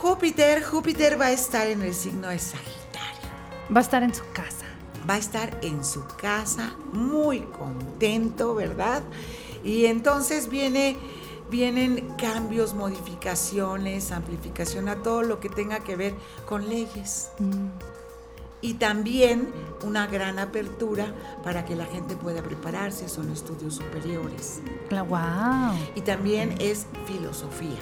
Júpiter, 0.02 0.62
Júpiter 0.62 1.20
va 1.20 1.28
a 1.28 1.32
estar 1.32 1.68
en 1.68 1.82
el 1.84 1.94
signo 1.94 2.28
de 2.28 2.38
Sagitario. 2.38 3.30
Va 3.74 3.80
a 3.80 3.84
estar 3.84 4.04
en 4.04 4.14
su 4.14 4.24
casa. 4.34 4.66
Va 5.10 5.14
a 5.14 5.18
estar 5.18 5.58
en 5.62 5.86
su 5.86 6.06
casa, 6.18 6.76
muy 6.92 7.42
contento, 7.42 8.56
¿verdad? 8.56 9.04
Y 9.64 9.86
entonces 9.86 10.50
viene 10.50 10.98
vienen 11.50 12.16
cambios, 12.18 12.74
modificaciones, 12.74 14.12
amplificación 14.12 14.90
a 14.90 14.98
todo 14.98 15.24
lo 15.24 15.40
que 15.40 15.50
tenga 15.50 15.80
que 15.80 15.96
ver 15.96 16.14
con 16.46 16.70
leyes. 16.70 17.30
Mm. 17.40 17.68
Y 18.62 18.76
también 18.76 19.54
una 19.84 20.08
gran 20.08 20.40
apertura 20.40 21.14
para 21.44 21.66
que 21.66 21.76
la 21.76 21.86
gente 21.86 22.16
pueda 22.16 22.42
prepararse, 22.42 23.08
son 23.10 23.32
estudios 23.32 23.76
superiores. 23.76 24.60
Wow. 24.90 25.78
Y 25.94 26.02
también 26.02 26.56
es 26.60 26.88
filosofía. 27.06 27.78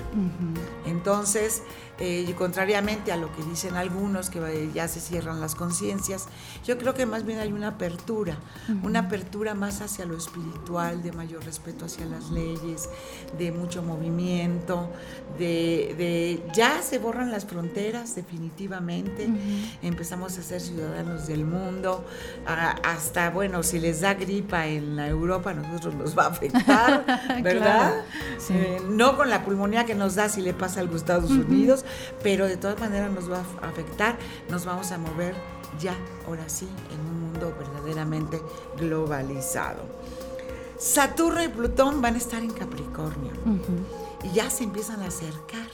Entonces, 0.85 1.63
eh, 1.99 2.33
contrariamente 2.37 3.11
a 3.11 3.17
lo 3.17 3.33
que 3.35 3.43
dicen 3.43 3.75
algunos, 3.75 4.29
que 4.29 4.69
ya 4.73 4.87
se 4.87 4.99
cierran 4.99 5.39
las 5.39 5.55
conciencias, 5.55 6.25
yo 6.65 6.77
creo 6.77 6.93
que 6.93 7.05
más 7.05 7.25
bien 7.25 7.39
hay 7.39 7.53
una 7.53 7.69
apertura, 7.69 8.37
una 8.83 8.99
apertura 9.01 9.53
más 9.53 9.81
hacia 9.81 10.05
lo 10.05 10.17
espiritual, 10.17 11.03
de 11.03 11.11
mayor 11.11 11.43
respeto 11.45 11.85
hacia 11.85 12.05
las 12.05 12.31
leyes, 12.31 12.89
de 13.37 13.51
mucho 13.51 13.83
movimiento, 13.83 14.89
de, 15.37 16.43
ya 16.53 16.81
se 16.81 16.97
borran 16.97 17.31
las 17.31 17.45
fronteras 17.45 18.15
definitivamente, 18.15 19.29
empezamos 19.81 20.37
a 20.37 20.43
ser 20.43 20.61
ciudadanos 20.61 21.27
del 21.27 21.45
mundo, 21.45 22.03
hasta, 22.45 23.29
bueno, 23.29 23.63
si 23.63 23.79
les 23.79 24.01
da 24.01 24.15
gripa 24.15 24.67
en 24.67 24.97
Europa, 24.99 25.51
a 25.51 25.53
nosotros 25.53 25.95
nos 25.95 26.17
va 26.17 26.25
a 26.25 26.27
afectar, 26.29 27.05
¿verdad? 27.43 28.03
Eh, 28.49 28.81
no 28.89 29.15
con 29.15 29.29
la 29.29 29.43
pulmonía 29.45 29.85
que 29.85 29.95
nos 29.95 30.15
da 30.15 30.29
si 30.29 30.41
le 30.41 30.53
pasa 30.53 30.79
a 30.81 30.83
los 30.83 30.95
Estados 30.95 31.31
Unidos, 31.31 31.82
pero 32.21 32.47
de 32.47 32.57
todas 32.57 32.79
maneras 32.79 33.11
nos 33.11 33.31
va 33.31 33.43
a 33.61 33.67
afectar, 33.67 34.17
nos 34.49 34.65
vamos 34.65 34.91
a 34.91 34.97
mover 34.97 35.35
ya, 35.79 35.95
ahora 36.27 36.47
sí, 36.49 36.67
en 36.91 36.99
un 36.99 37.21
mundo 37.21 37.55
verdaderamente 37.57 38.41
globalizado. 38.77 39.83
Saturno 40.77 41.43
y 41.43 41.47
Plutón 41.47 42.01
van 42.01 42.15
a 42.15 42.17
estar 42.17 42.43
en 42.43 42.51
Capricornio 42.51 43.31
y 44.23 44.31
ya 44.31 44.49
se 44.49 44.63
empiezan 44.63 45.01
a 45.01 45.07
acercar, 45.07 45.67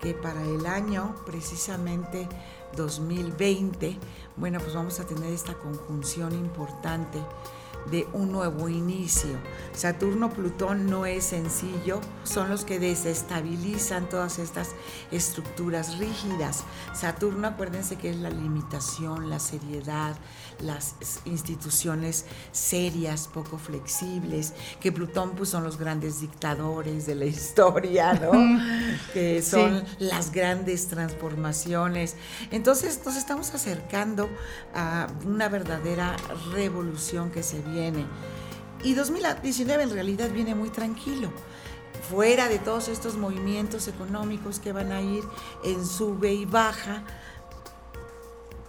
que 0.00 0.12
para 0.12 0.42
el 0.42 0.66
año 0.66 1.14
precisamente 1.24 2.28
2020, 2.76 3.96
bueno, 4.36 4.58
pues 4.60 4.74
vamos 4.74 5.00
a 5.00 5.06
tener 5.06 5.32
esta 5.32 5.54
conjunción 5.54 6.32
importante 6.34 7.18
de 7.90 8.08
un 8.12 8.32
nuevo 8.32 8.68
inicio. 8.68 9.30
Saturno-Plutón 9.74 10.86
no 10.86 11.06
es 11.06 11.26
sencillo, 11.26 12.00
son 12.24 12.50
los 12.50 12.64
que 12.64 12.78
desestabilizan 12.78 14.08
todas 14.08 14.38
estas 14.38 14.70
estructuras 15.10 15.98
rígidas. 15.98 16.64
Saturno, 16.94 17.48
acuérdense 17.48 17.96
que 17.96 18.10
es 18.10 18.16
la 18.16 18.30
limitación, 18.30 19.30
la 19.30 19.38
seriedad, 19.38 20.16
las 20.60 20.94
instituciones 21.26 22.24
serias, 22.52 23.28
poco 23.28 23.58
flexibles, 23.58 24.54
que 24.80 24.92
Plutón 24.92 25.32
pues 25.36 25.50
son 25.50 25.62
los 25.62 25.78
grandes 25.78 26.20
dictadores 26.20 27.06
de 27.06 27.14
la 27.14 27.24
historia, 27.26 28.14
¿no? 28.14 28.32
que 29.12 29.42
son 29.42 29.84
las 29.98 30.32
grandes 30.32 30.88
transformaciones. 30.88 32.16
Entonces 32.50 33.00
nos 33.04 33.16
estamos 33.16 33.54
acercando 33.54 34.28
a 34.74 35.06
una 35.24 35.48
verdadera 35.48 36.16
revolución 36.52 37.30
que 37.30 37.42
se 37.42 37.60
viene. 37.60 37.75
Y 38.82 38.94
2019 38.94 39.82
en 39.82 39.90
realidad 39.90 40.30
viene 40.30 40.54
muy 40.54 40.70
tranquilo 40.70 41.30
fuera 42.10 42.48
de 42.48 42.58
todos 42.58 42.88
estos 42.88 43.16
movimientos 43.16 43.88
económicos 43.88 44.60
que 44.60 44.72
van 44.72 44.92
a 44.92 45.00
ir 45.00 45.24
en 45.64 45.84
sube 45.84 46.32
y 46.32 46.44
baja, 46.44 47.02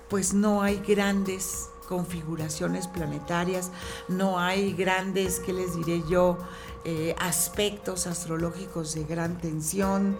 pues 0.10 0.34
no 0.34 0.62
hay 0.62 0.78
grandes 0.80 1.70
configuraciones 1.88 2.88
planetarias, 2.88 3.72
no 4.08 4.40
hay 4.40 4.74
grandes, 4.74 5.40
¿qué 5.40 5.54
les 5.54 5.76
diré 5.76 6.04
yo?, 6.10 6.38
eh, 6.86 7.16
aspectos 7.20 8.08
astrológicos 8.08 8.94
de 8.96 9.04
gran 9.04 9.38
tensión. 9.38 10.18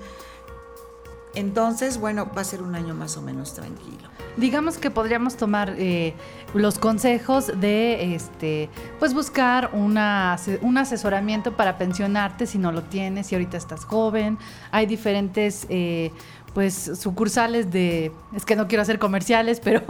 Entonces, 1.38 2.00
bueno, 2.00 2.32
va 2.36 2.42
a 2.42 2.44
ser 2.44 2.64
un 2.64 2.74
año 2.74 2.96
más 2.96 3.16
o 3.16 3.22
menos 3.22 3.54
tranquilo. 3.54 4.10
Digamos 4.38 4.80
que 4.80 4.90
podríamos 4.90 5.38
tomar 5.38 5.76
eh, 5.78 6.16
los 6.56 6.80
consejos 6.80 7.52
de, 7.60 8.16
este, 8.16 8.72
pues 8.98 9.14
buscar 9.14 9.70
una, 9.74 10.38
un 10.62 10.80
asesoramiento 10.80 11.56
para 11.56 11.78
pensionarte 11.78 12.48
si 12.48 12.58
no 12.58 12.72
lo 12.72 12.82
tienes, 12.82 13.28
si 13.28 13.36
ahorita 13.36 13.56
estás 13.56 13.86
joven. 13.86 14.40
Hay 14.72 14.88
diferentes, 14.88 15.68
eh, 15.70 16.12
pues, 16.56 16.74
sucursales 17.00 17.70
de, 17.70 18.12
es 18.36 18.44
que 18.44 18.56
no 18.56 18.68
quiero 18.68 18.82
hacer 18.82 18.98
comerciales, 18.98 19.60
pero 19.64 19.84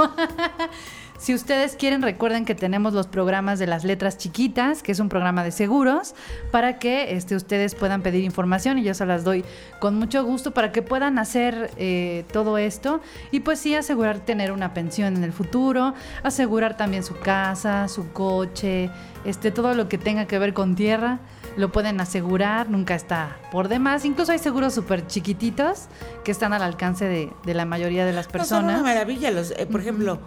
Si 1.18 1.34
ustedes 1.34 1.76
quieren, 1.76 2.04
recuerden 2.04 2.46
que 2.46 2.54
tenemos 2.54 2.94
los 2.94 3.08
programas 3.08 3.58
de 3.58 3.66
las 3.66 3.84
letras 3.84 4.18
chiquitas, 4.18 4.84
que 4.84 4.92
es 4.92 5.00
un 5.00 5.10
programa 5.10 5.44
de 5.44 5.52
seguros, 5.52 6.14
para 6.52 6.78
que 6.78 7.16
este, 7.16 7.36
ustedes 7.36 7.74
puedan 7.74 8.04
pedir 8.04 8.24
información 8.24 8.78
y 8.78 8.84
yo 8.84 8.94
se 8.94 9.06
las 9.06 9.24
doy 9.24 9.44
con 9.80 9.96
mucho 9.96 10.24
gusto 10.24 10.52
para 10.52 10.72
que 10.72 10.84
puedan 10.84 11.18
hacer 11.18 11.72
eh, 11.78 12.24
todo 12.32 12.58
esto 12.60 13.02
y 13.32 13.40
pues 13.40 13.60
sí 13.60 13.74
asegurar 13.74 14.20
tener 14.20 14.52
una 14.52 14.74
pensión 14.74 15.16
en 15.16 15.24
el 15.24 15.34
futuro, 15.34 15.96
asegurar 16.22 16.78
también 16.78 17.04
su 17.04 17.18
casa, 17.18 17.88
su 17.88 18.12
coche, 18.12 18.92
este, 19.26 19.50
todo 19.52 19.74
lo 19.74 19.90
que 19.90 19.98
tenga 19.98 20.26
que 20.26 20.38
ver 20.38 20.54
con 20.54 20.76
tierra 20.76 21.20
lo 21.58 21.72
pueden 21.72 22.00
asegurar, 22.00 22.70
nunca 22.70 22.94
está 22.94 23.38
por 23.52 23.68
demás. 23.68 24.06
Incluso 24.06 24.32
hay 24.32 24.40
seguros 24.40 24.76
súper 24.76 25.08
chiquititos 25.08 25.88
que 26.24 26.32
están 26.32 26.54
al 26.54 26.62
alcance 26.62 27.06
de, 27.06 27.54
la 27.54 27.66
mayoría 27.66 28.06
de 28.06 28.14
las 28.14 28.28
personas. 28.28 28.64
No, 28.64 28.72
son 28.72 28.80
una 28.82 28.94
maravilla. 28.94 29.32
Los, 29.32 29.52
eh, 29.52 29.66
por 29.66 29.82
ejemplo, 29.82 30.20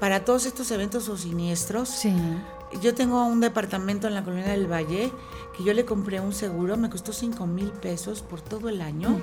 para 0.00 0.24
todos 0.24 0.46
estos 0.46 0.70
eventos 0.70 1.08
o 1.08 1.16
siniestros. 1.16 1.88
Sí. 1.88 2.14
Yo 2.82 2.94
tengo 2.94 3.24
un 3.24 3.40
departamento 3.40 4.08
en 4.08 4.14
la 4.14 4.22
colonia 4.22 4.48
del 4.48 4.70
Valle 4.70 5.10
que 5.56 5.64
yo 5.64 5.72
le 5.72 5.86
compré 5.86 6.20
un 6.20 6.34
seguro, 6.34 6.76
me 6.76 6.90
costó 6.90 7.12
5 7.12 7.46
mil 7.46 7.70
pesos 7.70 8.20
por 8.20 8.42
todo 8.42 8.68
el 8.68 8.82
año 8.82 9.18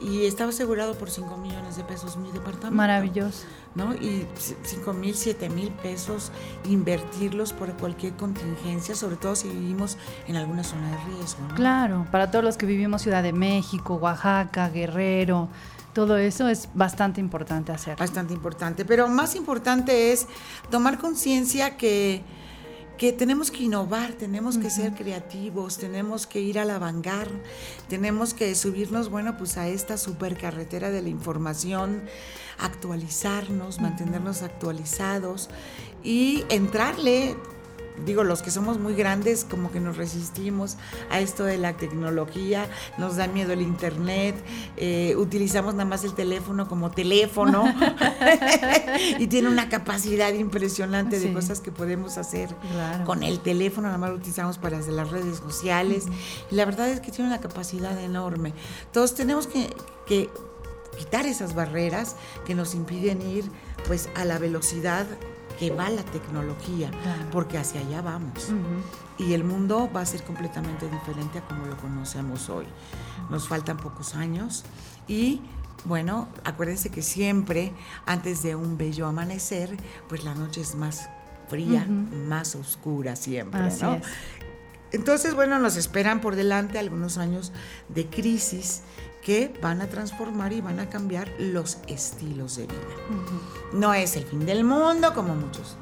y 0.00 0.24
estaba 0.24 0.50
asegurado 0.50 0.94
por 0.94 1.10
5 1.10 1.36
millones 1.36 1.76
de 1.76 1.82
pesos 1.82 2.16
mi 2.16 2.30
departamento. 2.30 2.76
Maravilloso. 2.76 3.44
¿no? 3.74 3.94
Y 3.94 4.26
5 4.62 4.92
mil, 4.94 5.14
7 5.14 5.50
mil 5.50 5.70
pesos, 5.70 6.30
invertirlos 6.64 7.52
por 7.52 7.72
cualquier 7.76 8.14
contingencia, 8.14 8.94
sobre 8.94 9.16
todo 9.16 9.34
si 9.34 9.48
vivimos 9.48 9.98
en 10.28 10.36
alguna 10.36 10.62
zona 10.62 10.90
de 10.90 10.96
riesgo. 11.16 11.46
Claro, 11.56 12.06
para 12.10 12.30
todos 12.30 12.44
los 12.44 12.56
que 12.56 12.66
vivimos 12.66 13.02
Ciudad 13.02 13.22
de 13.22 13.32
México, 13.32 13.96
Oaxaca, 13.96 14.70
Guerrero 14.70 15.48
todo 15.96 16.18
eso 16.18 16.46
es 16.46 16.68
bastante 16.74 17.22
importante 17.22 17.72
hacer. 17.72 17.96
Bastante 17.96 18.34
importante, 18.34 18.84
pero 18.84 19.08
más 19.08 19.34
importante 19.34 20.12
es 20.12 20.26
tomar 20.70 20.98
conciencia 20.98 21.78
que, 21.78 22.20
que 22.98 23.14
tenemos 23.14 23.50
que 23.50 23.62
innovar, 23.62 24.12
tenemos 24.12 24.58
que 24.58 24.68
ser 24.68 24.92
creativos, 24.92 25.78
tenemos 25.78 26.26
que 26.26 26.42
ir 26.42 26.58
a 26.58 26.66
la 26.66 26.78
vanguard, 26.78 27.32
tenemos 27.88 28.34
que 28.34 28.54
subirnos, 28.54 29.08
bueno, 29.08 29.38
pues 29.38 29.56
a 29.56 29.68
esta 29.68 29.96
supercarretera 29.96 30.90
de 30.90 31.00
la 31.00 31.08
información, 31.08 32.02
actualizarnos, 32.58 33.80
mantenernos 33.80 34.42
actualizados 34.42 35.48
y 36.04 36.44
entrarle 36.50 37.36
digo, 38.04 38.24
los 38.24 38.42
que 38.42 38.50
somos 38.50 38.78
muy 38.78 38.94
grandes 38.94 39.44
como 39.44 39.70
que 39.70 39.80
nos 39.80 39.96
resistimos 39.96 40.76
a 41.10 41.20
esto 41.20 41.44
de 41.44 41.58
la 41.58 41.76
tecnología, 41.76 42.68
nos 42.98 43.16
da 43.16 43.26
miedo 43.26 43.52
el 43.52 43.62
internet, 43.62 44.34
eh, 44.76 45.14
utilizamos 45.16 45.74
nada 45.74 45.86
más 45.86 46.04
el 46.04 46.14
teléfono 46.14 46.68
como 46.68 46.90
teléfono 46.90 47.64
y 49.18 49.26
tiene 49.26 49.48
una 49.48 49.68
capacidad 49.68 50.32
impresionante 50.32 51.18
de 51.18 51.32
cosas 51.32 51.60
que 51.60 51.72
podemos 51.72 52.18
hacer 52.18 52.54
con 53.04 53.22
el 53.22 53.40
teléfono, 53.40 53.88
nada 53.88 53.98
más 53.98 54.10
lo 54.10 54.16
utilizamos 54.16 54.58
para 54.58 54.80
las 54.80 55.10
redes 55.10 55.38
sociales. 55.38 56.06
Y 56.50 56.54
la 56.54 56.64
verdad 56.64 56.88
es 56.88 57.00
que 57.00 57.10
tiene 57.10 57.30
una 57.30 57.40
capacidad 57.40 57.98
enorme. 58.00 58.52
Todos 58.92 59.14
tenemos 59.14 59.46
que, 59.46 59.74
que 60.06 60.30
quitar 60.98 61.26
esas 61.26 61.54
barreras 61.54 62.16
que 62.46 62.54
nos 62.54 62.74
impiden 62.74 63.22
ir 63.22 63.44
pues 63.86 64.08
a 64.14 64.24
la 64.24 64.38
velocidad 64.38 65.06
que 65.58 65.70
va 65.70 65.90
la 65.90 66.02
tecnología, 66.02 66.90
porque 67.32 67.58
hacia 67.58 67.80
allá 67.80 68.02
vamos. 68.02 68.52
Y 69.18 69.32
el 69.32 69.44
mundo 69.44 69.90
va 69.94 70.02
a 70.02 70.06
ser 70.06 70.22
completamente 70.24 70.88
diferente 70.88 71.38
a 71.38 71.42
como 71.42 71.66
lo 71.66 71.76
conocemos 71.76 72.48
hoy. 72.50 72.66
Nos 73.30 73.48
faltan 73.48 73.76
pocos 73.76 74.14
años 74.14 74.64
y 75.08 75.40
bueno, 75.84 76.28
acuérdense 76.44 76.90
que 76.90 77.02
siempre 77.02 77.72
antes 78.06 78.42
de 78.42 78.56
un 78.56 78.76
bello 78.76 79.06
amanecer, 79.06 79.76
pues 80.08 80.24
la 80.24 80.34
noche 80.34 80.60
es 80.60 80.74
más 80.74 81.08
fría, 81.48 81.86
más 81.86 82.56
oscura 82.56 83.14
siempre, 83.16 83.60
¿no? 83.80 84.00
Entonces, 84.92 85.34
bueno, 85.34 85.58
nos 85.58 85.76
esperan 85.76 86.20
por 86.20 86.36
delante 86.36 86.78
algunos 86.78 87.18
años 87.18 87.52
de 87.88 88.06
crisis 88.06 88.82
que 89.26 89.52
van 89.60 89.80
a 89.82 89.88
transformar 89.88 90.52
y 90.52 90.60
van 90.60 90.78
a 90.78 90.88
cambiar 90.88 91.32
los 91.40 91.78
estilos 91.88 92.54
de 92.54 92.68
vida. 92.68 92.78
No 93.72 93.92
es 93.92 94.14
el 94.14 94.24
fin 94.24 94.46
del 94.46 94.62
mundo 94.62 95.12
como 95.14 95.34
muchos 95.34 95.76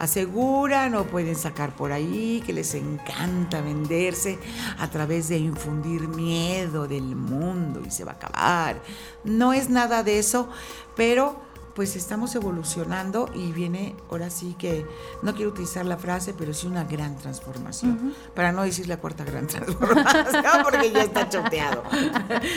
aseguran 0.00 0.96
o 0.96 1.04
pueden 1.04 1.36
sacar 1.36 1.76
por 1.76 1.92
ahí, 1.92 2.42
que 2.44 2.52
les 2.52 2.74
encanta 2.74 3.60
venderse 3.60 4.38
a 4.78 4.90
través 4.90 5.28
de 5.28 5.38
infundir 5.38 6.08
miedo 6.08 6.88
del 6.88 7.14
mundo 7.14 7.82
y 7.86 7.90
se 7.92 8.04
va 8.04 8.12
a 8.12 8.14
acabar. 8.14 8.82
No 9.22 9.52
es 9.52 9.70
nada 9.70 10.02
de 10.02 10.18
eso, 10.18 10.48
pero 10.96 11.40
pues 11.78 11.94
estamos 11.94 12.34
evolucionando 12.34 13.30
y 13.36 13.52
viene 13.52 13.94
ahora 14.10 14.30
sí 14.30 14.56
que, 14.58 14.84
no 15.22 15.32
quiero 15.32 15.52
utilizar 15.52 15.86
la 15.86 15.96
frase, 15.96 16.34
pero 16.36 16.52
sí 16.52 16.66
una 16.66 16.82
gran 16.82 17.16
transformación, 17.16 18.16
para 18.34 18.50
no 18.50 18.64
decir 18.64 18.88
la 18.88 18.96
cuarta 18.96 19.22
gran 19.22 19.46
transformación, 19.46 20.64
porque 20.64 20.90
ya 20.90 21.02
está 21.02 21.28
choteado. 21.28 21.84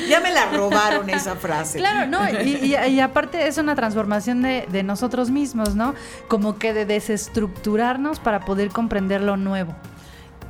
ya 0.10 0.22
me 0.22 0.34
la 0.34 0.48
robaron 0.48 1.08
esa 1.12 1.36
frase. 1.36 1.78
Claro, 1.78 2.10
no, 2.10 2.28
y, 2.42 3.00
aparte 3.00 3.46
es 3.46 3.60
una 3.60 3.76
transformación 3.76 4.42
de, 4.42 4.66
de 4.72 4.82
nosotros 4.82 5.30
mismos, 5.30 5.76
¿no? 5.76 5.94
Como 6.28 6.58
que 6.58 6.74
de 6.74 6.88
desestructurarnos 6.88 8.20
para 8.20 8.40
poder 8.40 8.70
comprender 8.70 9.22
lo 9.22 9.38
nuevo 9.38 9.76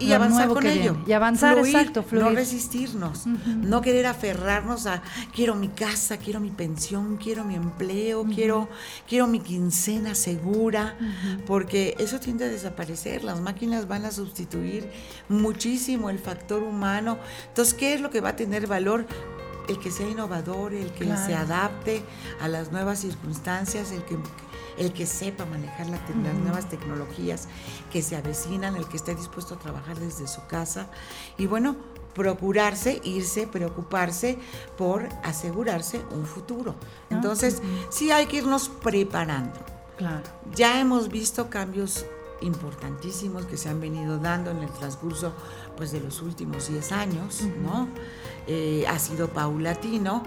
y 0.01 0.13
avanzar 0.13 0.47
con 0.49 0.65
ello. 0.65 0.97
Y 1.05 1.13
avanzar, 1.13 1.57
exacto, 1.57 2.05
No 2.11 2.29
resistirnos, 2.29 3.25
no 3.25 3.81
querer 3.81 4.05
aferrarnos 4.05 4.85
a 4.85 5.01
quiero 5.33 5.55
mi 5.55 5.69
casa, 5.69 6.17
quiero 6.17 6.39
mi 6.39 6.51
pensión, 6.51 7.17
quiero 7.17 7.43
mi 7.43 7.55
empleo, 7.55 8.25
quiero, 8.25 8.69
quiero 9.07 9.27
mi 9.27 9.39
quincena 9.39 10.15
segura, 10.15 10.97
porque 11.45 11.95
eso 11.99 12.19
tiende 12.19 12.45
a 12.45 12.49
desaparecer. 12.49 13.23
Las 13.23 13.41
máquinas 13.41 13.87
van 13.87 14.05
a 14.05 14.11
sustituir 14.11 14.89
muchísimo 15.29 16.09
el 16.09 16.19
factor 16.19 16.63
humano. 16.63 17.17
Entonces, 17.47 17.73
¿qué 17.73 17.93
es 17.93 18.01
lo 18.01 18.09
que 18.09 18.21
va 18.21 18.29
a 18.29 18.35
tener 18.35 18.67
valor? 18.67 19.05
El 19.67 19.79
que 19.79 19.91
sea 19.91 20.09
innovador, 20.09 20.73
el 20.73 20.91
que 20.91 21.05
se 21.15 21.35
adapte 21.35 22.03
a 22.41 22.47
las 22.47 22.71
nuevas 22.71 22.99
circunstancias, 22.99 23.91
el 23.91 24.03
que 24.03 24.17
el 24.77 24.93
que 24.93 25.05
sepa 25.05 25.45
manejar 25.45 25.87
las 25.87 26.01
nuevas 26.35 26.69
tecnologías 26.69 27.47
que 27.91 28.01
se 28.01 28.15
avecinan, 28.15 28.75
el 28.75 28.87
que 28.87 28.97
esté 28.97 29.15
dispuesto 29.15 29.55
a 29.55 29.59
trabajar 29.59 29.99
desde 29.99 30.27
su 30.27 30.45
casa 30.47 30.87
y 31.37 31.45
bueno, 31.45 31.75
procurarse, 32.13 32.99
irse, 33.03 33.47
preocuparse 33.47 34.37
por 34.77 35.07
asegurarse 35.23 36.01
un 36.11 36.25
futuro. 36.25 36.75
Entonces, 37.09 37.61
sí 37.89 38.11
hay 38.11 38.25
que 38.25 38.37
irnos 38.37 38.69
preparando. 38.69 39.59
Claro. 39.97 40.23
Ya 40.55 40.79
hemos 40.79 41.09
visto 41.09 41.49
cambios 41.49 42.05
importantísimos 42.41 43.45
que 43.45 43.55
se 43.55 43.69
han 43.69 43.79
venido 43.79 44.17
dando 44.17 44.51
en 44.51 44.57
el 44.57 44.69
transcurso 44.71 45.33
pues, 45.77 45.91
de 45.91 45.99
los 45.99 46.21
últimos 46.21 46.67
10 46.67 46.91
años, 46.91 47.43
¿no? 47.61 47.87
Eh, 48.47 48.85
ha 48.87 48.97
sido 48.99 49.29
paulatino, 49.29 50.23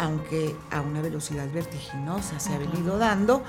aunque 0.00 0.56
a 0.70 0.80
una 0.80 1.02
velocidad 1.02 1.46
vertiginosa 1.52 2.40
se 2.40 2.54
ha 2.54 2.58
venido 2.58 2.96
dando, 2.96 3.44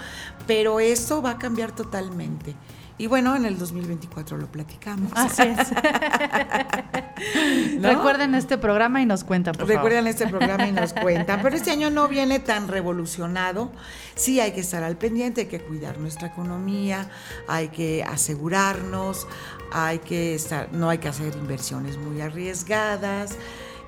pero 0.48 0.82
eso 0.82 1.22
va 1.22 1.32
a 1.32 1.38
cambiar 1.38 1.72
totalmente. 1.72 2.56
Y 2.98 3.08
bueno, 3.08 3.36
en 3.36 3.46
el 3.46 3.58
2024 3.58 4.38
lo 4.38 4.48
platicamos. 4.48 5.12
Así 5.16 5.44
es. 5.44 5.72
Recuerden 7.82 8.36
este 8.36 8.58
programa 8.58 9.02
y 9.02 9.06
nos 9.06 9.24
cuentan, 9.24 9.56
por 9.56 9.68
Recuerden 9.68 10.08
este 10.08 10.28
programa 10.28 10.68
y 10.68 10.72
nos 10.72 10.94
cuentan. 10.94 11.42
Pero 11.42 11.56
este 11.56 11.72
año 11.72 11.90
no 11.90 12.08
viene 12.10 12.40
tan 12.40 12.68
revolucionado. 12.68 13.72
Sí 14.16 14.40
hay 14.40 14.52
que 14.52 14.60
estar 14.60 14.84
al 14.84 14.98
pendiente, 14.98 15.42
hay 15.42 15.48
que 15.48 15.62
cuidar 15.62 15.98
nuestra 15.98 16.28
economía, 16.28 17.10
hay 17.48 17.70
que 17.70 18.04
asegurarnos, 18.04 19.28
hay 19.72 19.98
que 20.00 20.36
estar, 20.36 20.72
no 20.72 20.90
hay 20.90 21.00
que 21.00 21.08
hacer 21.08 21.34
inversiones 21.36 21.98
muy 21.98 22.22
arriesgadas. 22.22 23.36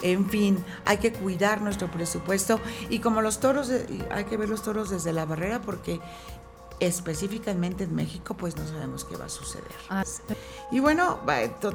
En 0.03 0.29
fin, 0.29 0.63
hay 0.85 0.97
que 0.97 1.13
cuidar 1.13 1.61
nuestro 1.61 1.89
presupuesto 1.89 2.59
y 2.89 2.99
como 2.99 3.21
los 3.21 3.39
toros, 3.39 3.71
hay 4.11 4.25
que 4.25 4.37
ver 4.37 4.49
los 4.49 4.61
toros 4.61 4.89
desde 4.89 5.13
la 5.13 5.25
barrera 5.25 5.61
porque 5.61 6.01
específicamente 6.79 7.85
en 7.85 7.95
México, 7.95 8.35
pues 8.35 8.57
no 8.57 8.67
sabemos 8.67 9.05
qué 9.05 9.15
va 9.15 9.25
a 9.25 9.29
suceder. 9.29 9.71
Ah, 9.89 10.03
y 10.71 10.79
bueno, 10.79 11.19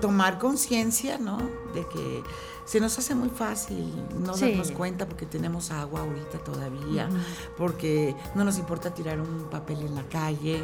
tomar 0.01 0.39
conciencia, 0.39 1.19
¿no? 1.19 1.39
De 1.73 1.87
que 1.89 2.23
se 2.67 2.81
nos 2.81 2.99
hace 2.99 3.15
muy 3.15 3.31
fácil 3.31 3.91
no 4.21 4.37
darnos 4.37 4.71
cuenta 4.73 5.07
porque 5.07 5.25
tenemos 5.25 5.71
agua 5.71 6.01
ahorita 6.03 6.39
todavía, 6.39 7.09
porque 7.57 8.15
no 8.35 8.45
nos 8.45 8.59
importa 8.59 8.93
tirar 8.93 9.21
un 9.21 9.49
papel 9.51 9.81
en 9.81 9.95
la 9.95 10.03
calle, 10.05 10.63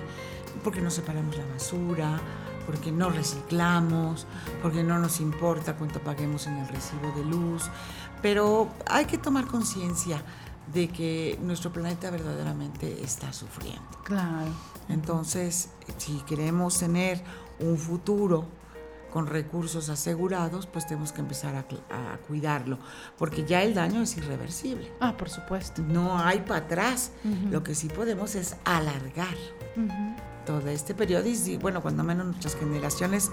porque 0.62 0.82
no 0.82 0.90
separamos 0.90 1.36
la 1.36 1.46
basura, 1.46 2.20
porque 2.66 2.92
no 2.92 3.10
reciclamos, 3.10 4.26
porque 4.62 4.82
no 4.82 4.98
nos 4.98 5.20
importa 5.20 5.76
cuánto 5.76 6.00
paguemos 6.00 6.46
en 6.46 6.56
el 6.56 6.68
recibo 6.68 7.12
de 7.16 7.24
luz, 7.24 7.70
pero 8.22 8.68
hay 8.86 9.04
que 9.04 9.18
tomar 9.18 9.46
conciencia 9.46 10.22
de 10.72 10.88
que 10.88 11.38
nuestro 11.42 11.72
planeta 11.72 12.10
verdaderamente 12.10 13.02
está 13.02 13.32
sufriendo. 13.32 13.82
Claro. 14.04 14.50
Entonces, 14.88 15.70
si 15.98 16.18
queremos 16.20 16.78
tener 16.78 17.22
un 17.60 17.76
futuro 17.76 18.46
con 19.12 19.26
recursos 19.28 19.90
asegurados, 19.90 20.66
pues 20.66 20.86
tenemos 20.86 21.12
que 21.12 21.20
empezar 21.20 21.54
a, 21.54 21.64
cuidarlo, 22.26 22.78
porque 23.16 23.44
ya 23.44 23.62
el 23.62 23.72
daño 23.72 24.02
es 24.02 24.16
irreversible. 24.16 24.90
Ah, 24.98 25.16
por 25.16 25.30
supuesto. 25.30 25.82
No 25.82 26.18
hay 26.18 26.40
para 26.40 26.64
atrás. 26.64 27.12
Lo 27.50 27.62
que 27.62 27.76
sí 27.76 27.88
podemos 27.88 28.34
es 28.34 28.56
alargar 28.64 29.36
todo 30.44 30.68
este 30.68 30.94
periodo 30.94 31.26
y, 31.26 31.56
bueno, 31.56 31.82
cuando 31.82 32.04
menos 32.04 32.26
nuestras 32.26 32.56
generaciones 32.56 33.30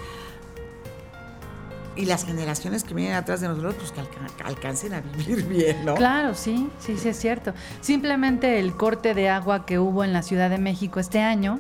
y 1.96 2.06
las 2.06 2.26
generaciones 2.26 2.84
que 2.84 2.94
vienen 2.94 3.16
atrás 3.16 3.42
de 3.42 3.48
nosotros, 3.48 3.76
pues 3.76 3.92
que 3.92 4.44
alcancen 4.44 4.94
a 4.94 5.02
vivir 5.02 5.44
bien, 5.48 5.86
¿no? 5.86 5.96
Claro, 5.96 6.34
sí, 6.34 6.70
sí, 6.80 6.98
sí 6.98 7.10
es 7.10 7.18
cierto. 7.18 7.54
Simplemente 7.82 8.60
el 8.60 8.76
corte 8.76 9.14
de 9.14 9.30
agua 9.30 9.66
que 9.66 9.78
hubo 9.80 10.04
en 10.04 10.14
la 10.14 10.24
Ciudad 10.24 10.50
de 10.50 10.58
México 10.58 11.00
este 11.00 11.20
año, 11.20 11.60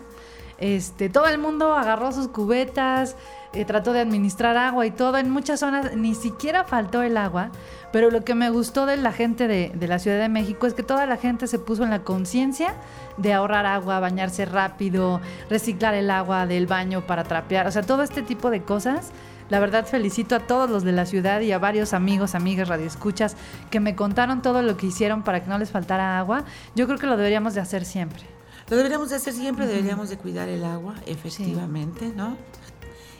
este, 0.58 1.10
todo 1.10 1.28
el 1.28 1.38
mundo 1.38 1.74
agarró 1.74 2.12
sus 2.12 2.28
cubetas, 2.28 3.16
eh, 3.54 3.66
trató 3.66 3.94
de 3.94 4.00
administrar 4.00 4.58
agua 4.58 4.86
y 4.86 4.92
todo. 4.92 5.18
En 5.18 5.30
muchas 5.30 5.60
zonas 5.60 5.96
ni 5.96 6.16
siquiera 6.16 6.64
faltó 6.64 7.02
el 7.02 7.18
agua, 7.18 7.52
pero 7.92 8.12
lo 8.12 8.24
que 8.24 8.36
me 8.36 8.50
gustó 8.50 8.86
de 8.86 8.98
la 8.98 9.12
gente 9.12 9.48
de, 9.48 9.72
de 9.74 9.88
la 9.88 10.00
Ciudad 10.00 10.20
de 10.20 10.30
México 10.30 10.68
es 10.68 10.74
que 10.74 10.84
toda 10.84 11.06
la 11.06 11.18
gente 11.18 11.48
se 11.48 11.60
puso 11.60 11.84
en 11.84 11.90
la 11.90 12.04
conciencia 12.04 12.76
de 13.18 13.34
ahorrar 13.34 13.66
agua, 13.66 14.00
bañarse 14.00 14.46
rápido, 14.46 15.22
reciclar 15.50 15.94
el 15.94 16.10
agua 16.10 16.48
del 16.48 16.68
baño 16.68 17.06
para 17.06 17.24
trapear, 17.24 17.68
o 17.68 17.72
sea, 17.72 17.84
todo 17.84 18.04
este 18.04 18.22
tipo 18.22 18.50
de 18.50 18.64
cosas 18.64 19.12
la 19.52 19.60
verdad 19.60 19.86
felicito 19.86 20.34
a 20.38 20.40
todos 20.40 20.70
los 20.70 20.84
de 20.84 20.94
la 20.94 21.06
ciudad 21.06 21.42
y 21.42 21.52
a 21.52 21.60
varios 21.60 21.94
amigos, 21.94 22.36
amigas, 22.36 22.70
radioescuchas 22.70 23.36
que 23.70 23.82
me 23.82 23.98
contaron 23.98 24.42
todo 24.42 24.62
lo 24.62 24.78
que 24.78 24.86
hicieron 24.86 25.24
para 25.24 25.44
que 25.44 25.50
no 25.50 25.58
les 25.58 25.72
faltara 25.72 26.18
agua. 26.18 26.46
Yo 26.74 26.88
creo 26.88 26.98
que 26.98 27.06
lo 27.06 27.18
deberíamos 27.18 27.54
de 27.54 27.60
hacer 27.60 27.84
siempre. 27.84 28.24
Lo 28.70 28.78
deberíamos 28.78 29.10
de 29.10 29.18
hacer 29.18 29.34
siempre, 29.34 29.68
deberíamos 29.68 30.08
de 30.08 30.18
cuidar 30.18 30.48
el 30.48 30.64
agua, 30.64 30.96
efectivamente, 31.06 32.14
¿no? 32.16 32.38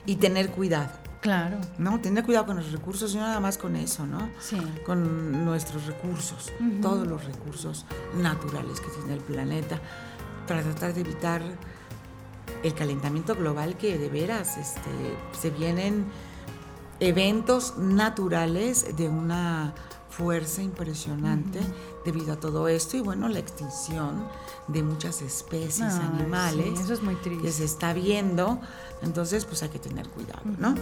Y 0.06 0.16
tener 0.16 0.50
cuidado. 0.50 0.90
Claro. 1.22 1.58
No, 1.78 2.00
tener 2.02 2.24
cuidado 2.24 2.48
con 2.48 2.58
los 2.58 2.72
recursos, 2.72 3.14
y 3.14 3.18
no 3.18 3.22
nada 3.22 3.40
más 3.40 3.58
con 3.58 3.76
eso, 3.76 4.08
¿no? 4.08 4.30
Sí. 4.40 4.58
Con 4.86 5.46
nuestros 5.46 5.86
recursos, 5.86 6.52
todos 6.82 7.08
los 7.08 7.24
recursos 7.24 7.86
naturales 8.16 8.82
que 8.82 8.90
tiene 8.90 9.14
el 9.14 9.20
planeta, 9.22 9.80
para 10.48 10.64
tratar 10.64 10.96
de 10.96 11.02
evitar 11.02 11.44
el 12.64 12.74
calentamiento 12.74 13.36
global 13.36 13.78
que 13.78 13.98
de 14.00 14.10
veras 14.10 14.58
este, 14.58 14.90
se 15.40 15.52
vienen 15.52 16.06
eventos 17.00 17.78
naturales 17.78 18.96
de 18.96 19.10
una 19.10 19.74
fuerza 20.12 20.62
impresionante 20.62 21.60
debido 22.06 22.34
a 22.34 22.36
todo 22.36 22.68
esto 22.68 22.98
y 22.98 23.00
bueno, 23.00 23.28
la 23.30 23.40
extinción 23.40 24.28
de 24.68 24.84
muchas 24.84 25.22
especies 25.22 25.94
animales 25.94 26.80
eso 26.80 26.94
es 26.94 27.02
muy 27.02 27.16
triste. 27.16 27.44
que 27.44 27.52
se 27.52 27.64
está 27.64 27.94
viendo, 27.94 28.60
entonces 29.02 29.46
pues 29.46 29.64
hay 29.64 29.70
que 29.70 29.80
tener 29.80 30.08
cuidado, 30.10 30.42
¿no? 30.60 30.76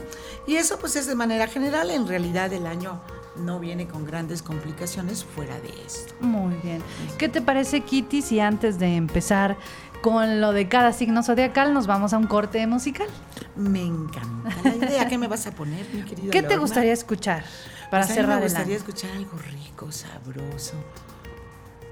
Y 0.48 0.56
eso 0.56 0.80
pues 0.80 0.96
es 0.96 1.08
de 1.08 1.16
manera 1.16 1.48
general, 1.48 1.92
en 1.92 2.08
realidad 2.08 2.52
el 2.54 2.66
año 2.66 3.00
no 3.38 3.60
viene 3.60 3.88
con 3.88 4.06
grandes 4.06 4.42
complicaciones 4.42 5.24
fuera 5.24 5.60
de 5.62 5.70
esto. 5.86 6.14
Muy 6.20 6.56
bien. 6.64 6.82
¿Qué 7.18 7.30
te 7.30 7.42
parece 7.42 7.82
Kitty 7.82 8.22
si 8.22 8.40
antes 8.40 8.80
de 8.80 8.96
empezar 8.96 9.58
con 10.02 10.42
lo 10.42 10.54
de 10.54 10.68
cada 10.68 10.94
signo 10.94 11.24
zodiacal 11.24 11.74
nos 11.74 11.86
vamos 11.86 12.14
a 12.14 12.18
un 12.18 12.26
corte 12.26 12.66
musical. 12.68 13.08
Me 13.56 13.84
encanta 13.84 14.56
la 14.64 14.76
idea. 14.76 15.08
¿Qué 15.08 15.18
me 15.18 15.28
vas 15.28 15.46
a 15.46 15.52
poner, 15.52 15.86
mi 15.94 16.04
querido? 16.04 16.32
¿Qué 16.32 16.42
te 16.42 16.58
gustaría 16.58 16.94
escuchar 16.94 17.44
para 17.90 18.06
pues 18.06 18.16
cerrar 18.16 18.38
Me 18.38 18.44
gustaría 18.44 18.76
escuchar 18.76 19.12
algo 19.12 19.38
rico, 19.38 19.92
sabroso. 19.92 20.76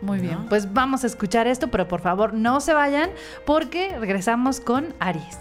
Muy 0.02 0.20
bien, 0.20 0.48
pues 0.48 0.72
vamos 0.74 1.04
a 1.04 1.08
escuchar 1.08 1.48
esto, 1.48 1.70
pero 1.70 1.88
por 1.88 2.02
favor 2.02 2.34
no 2.34 2.62
se 2.62 2.74
vayan 2.74 3.10
porque 3.46 3.98
regresamos 3.98 4.60
con 4.60 4.94
Aries. 5.00 5.38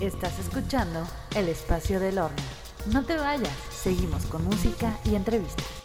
Estás 0.00 0.38
escuchando 0.38 1.06
El 1.34 1.48
Espacio 1.48 2.00
del 2.00 2.18
Horno. 2.18 2.42
No 2.86 3.04
te 3.04 3.16
vayas, 3.16 3.48
seguimos 3.70 4.24
con 4.26 4.44
música 4.44 4.98
y 5.04 5.14
entrevistas. 5.14 5.83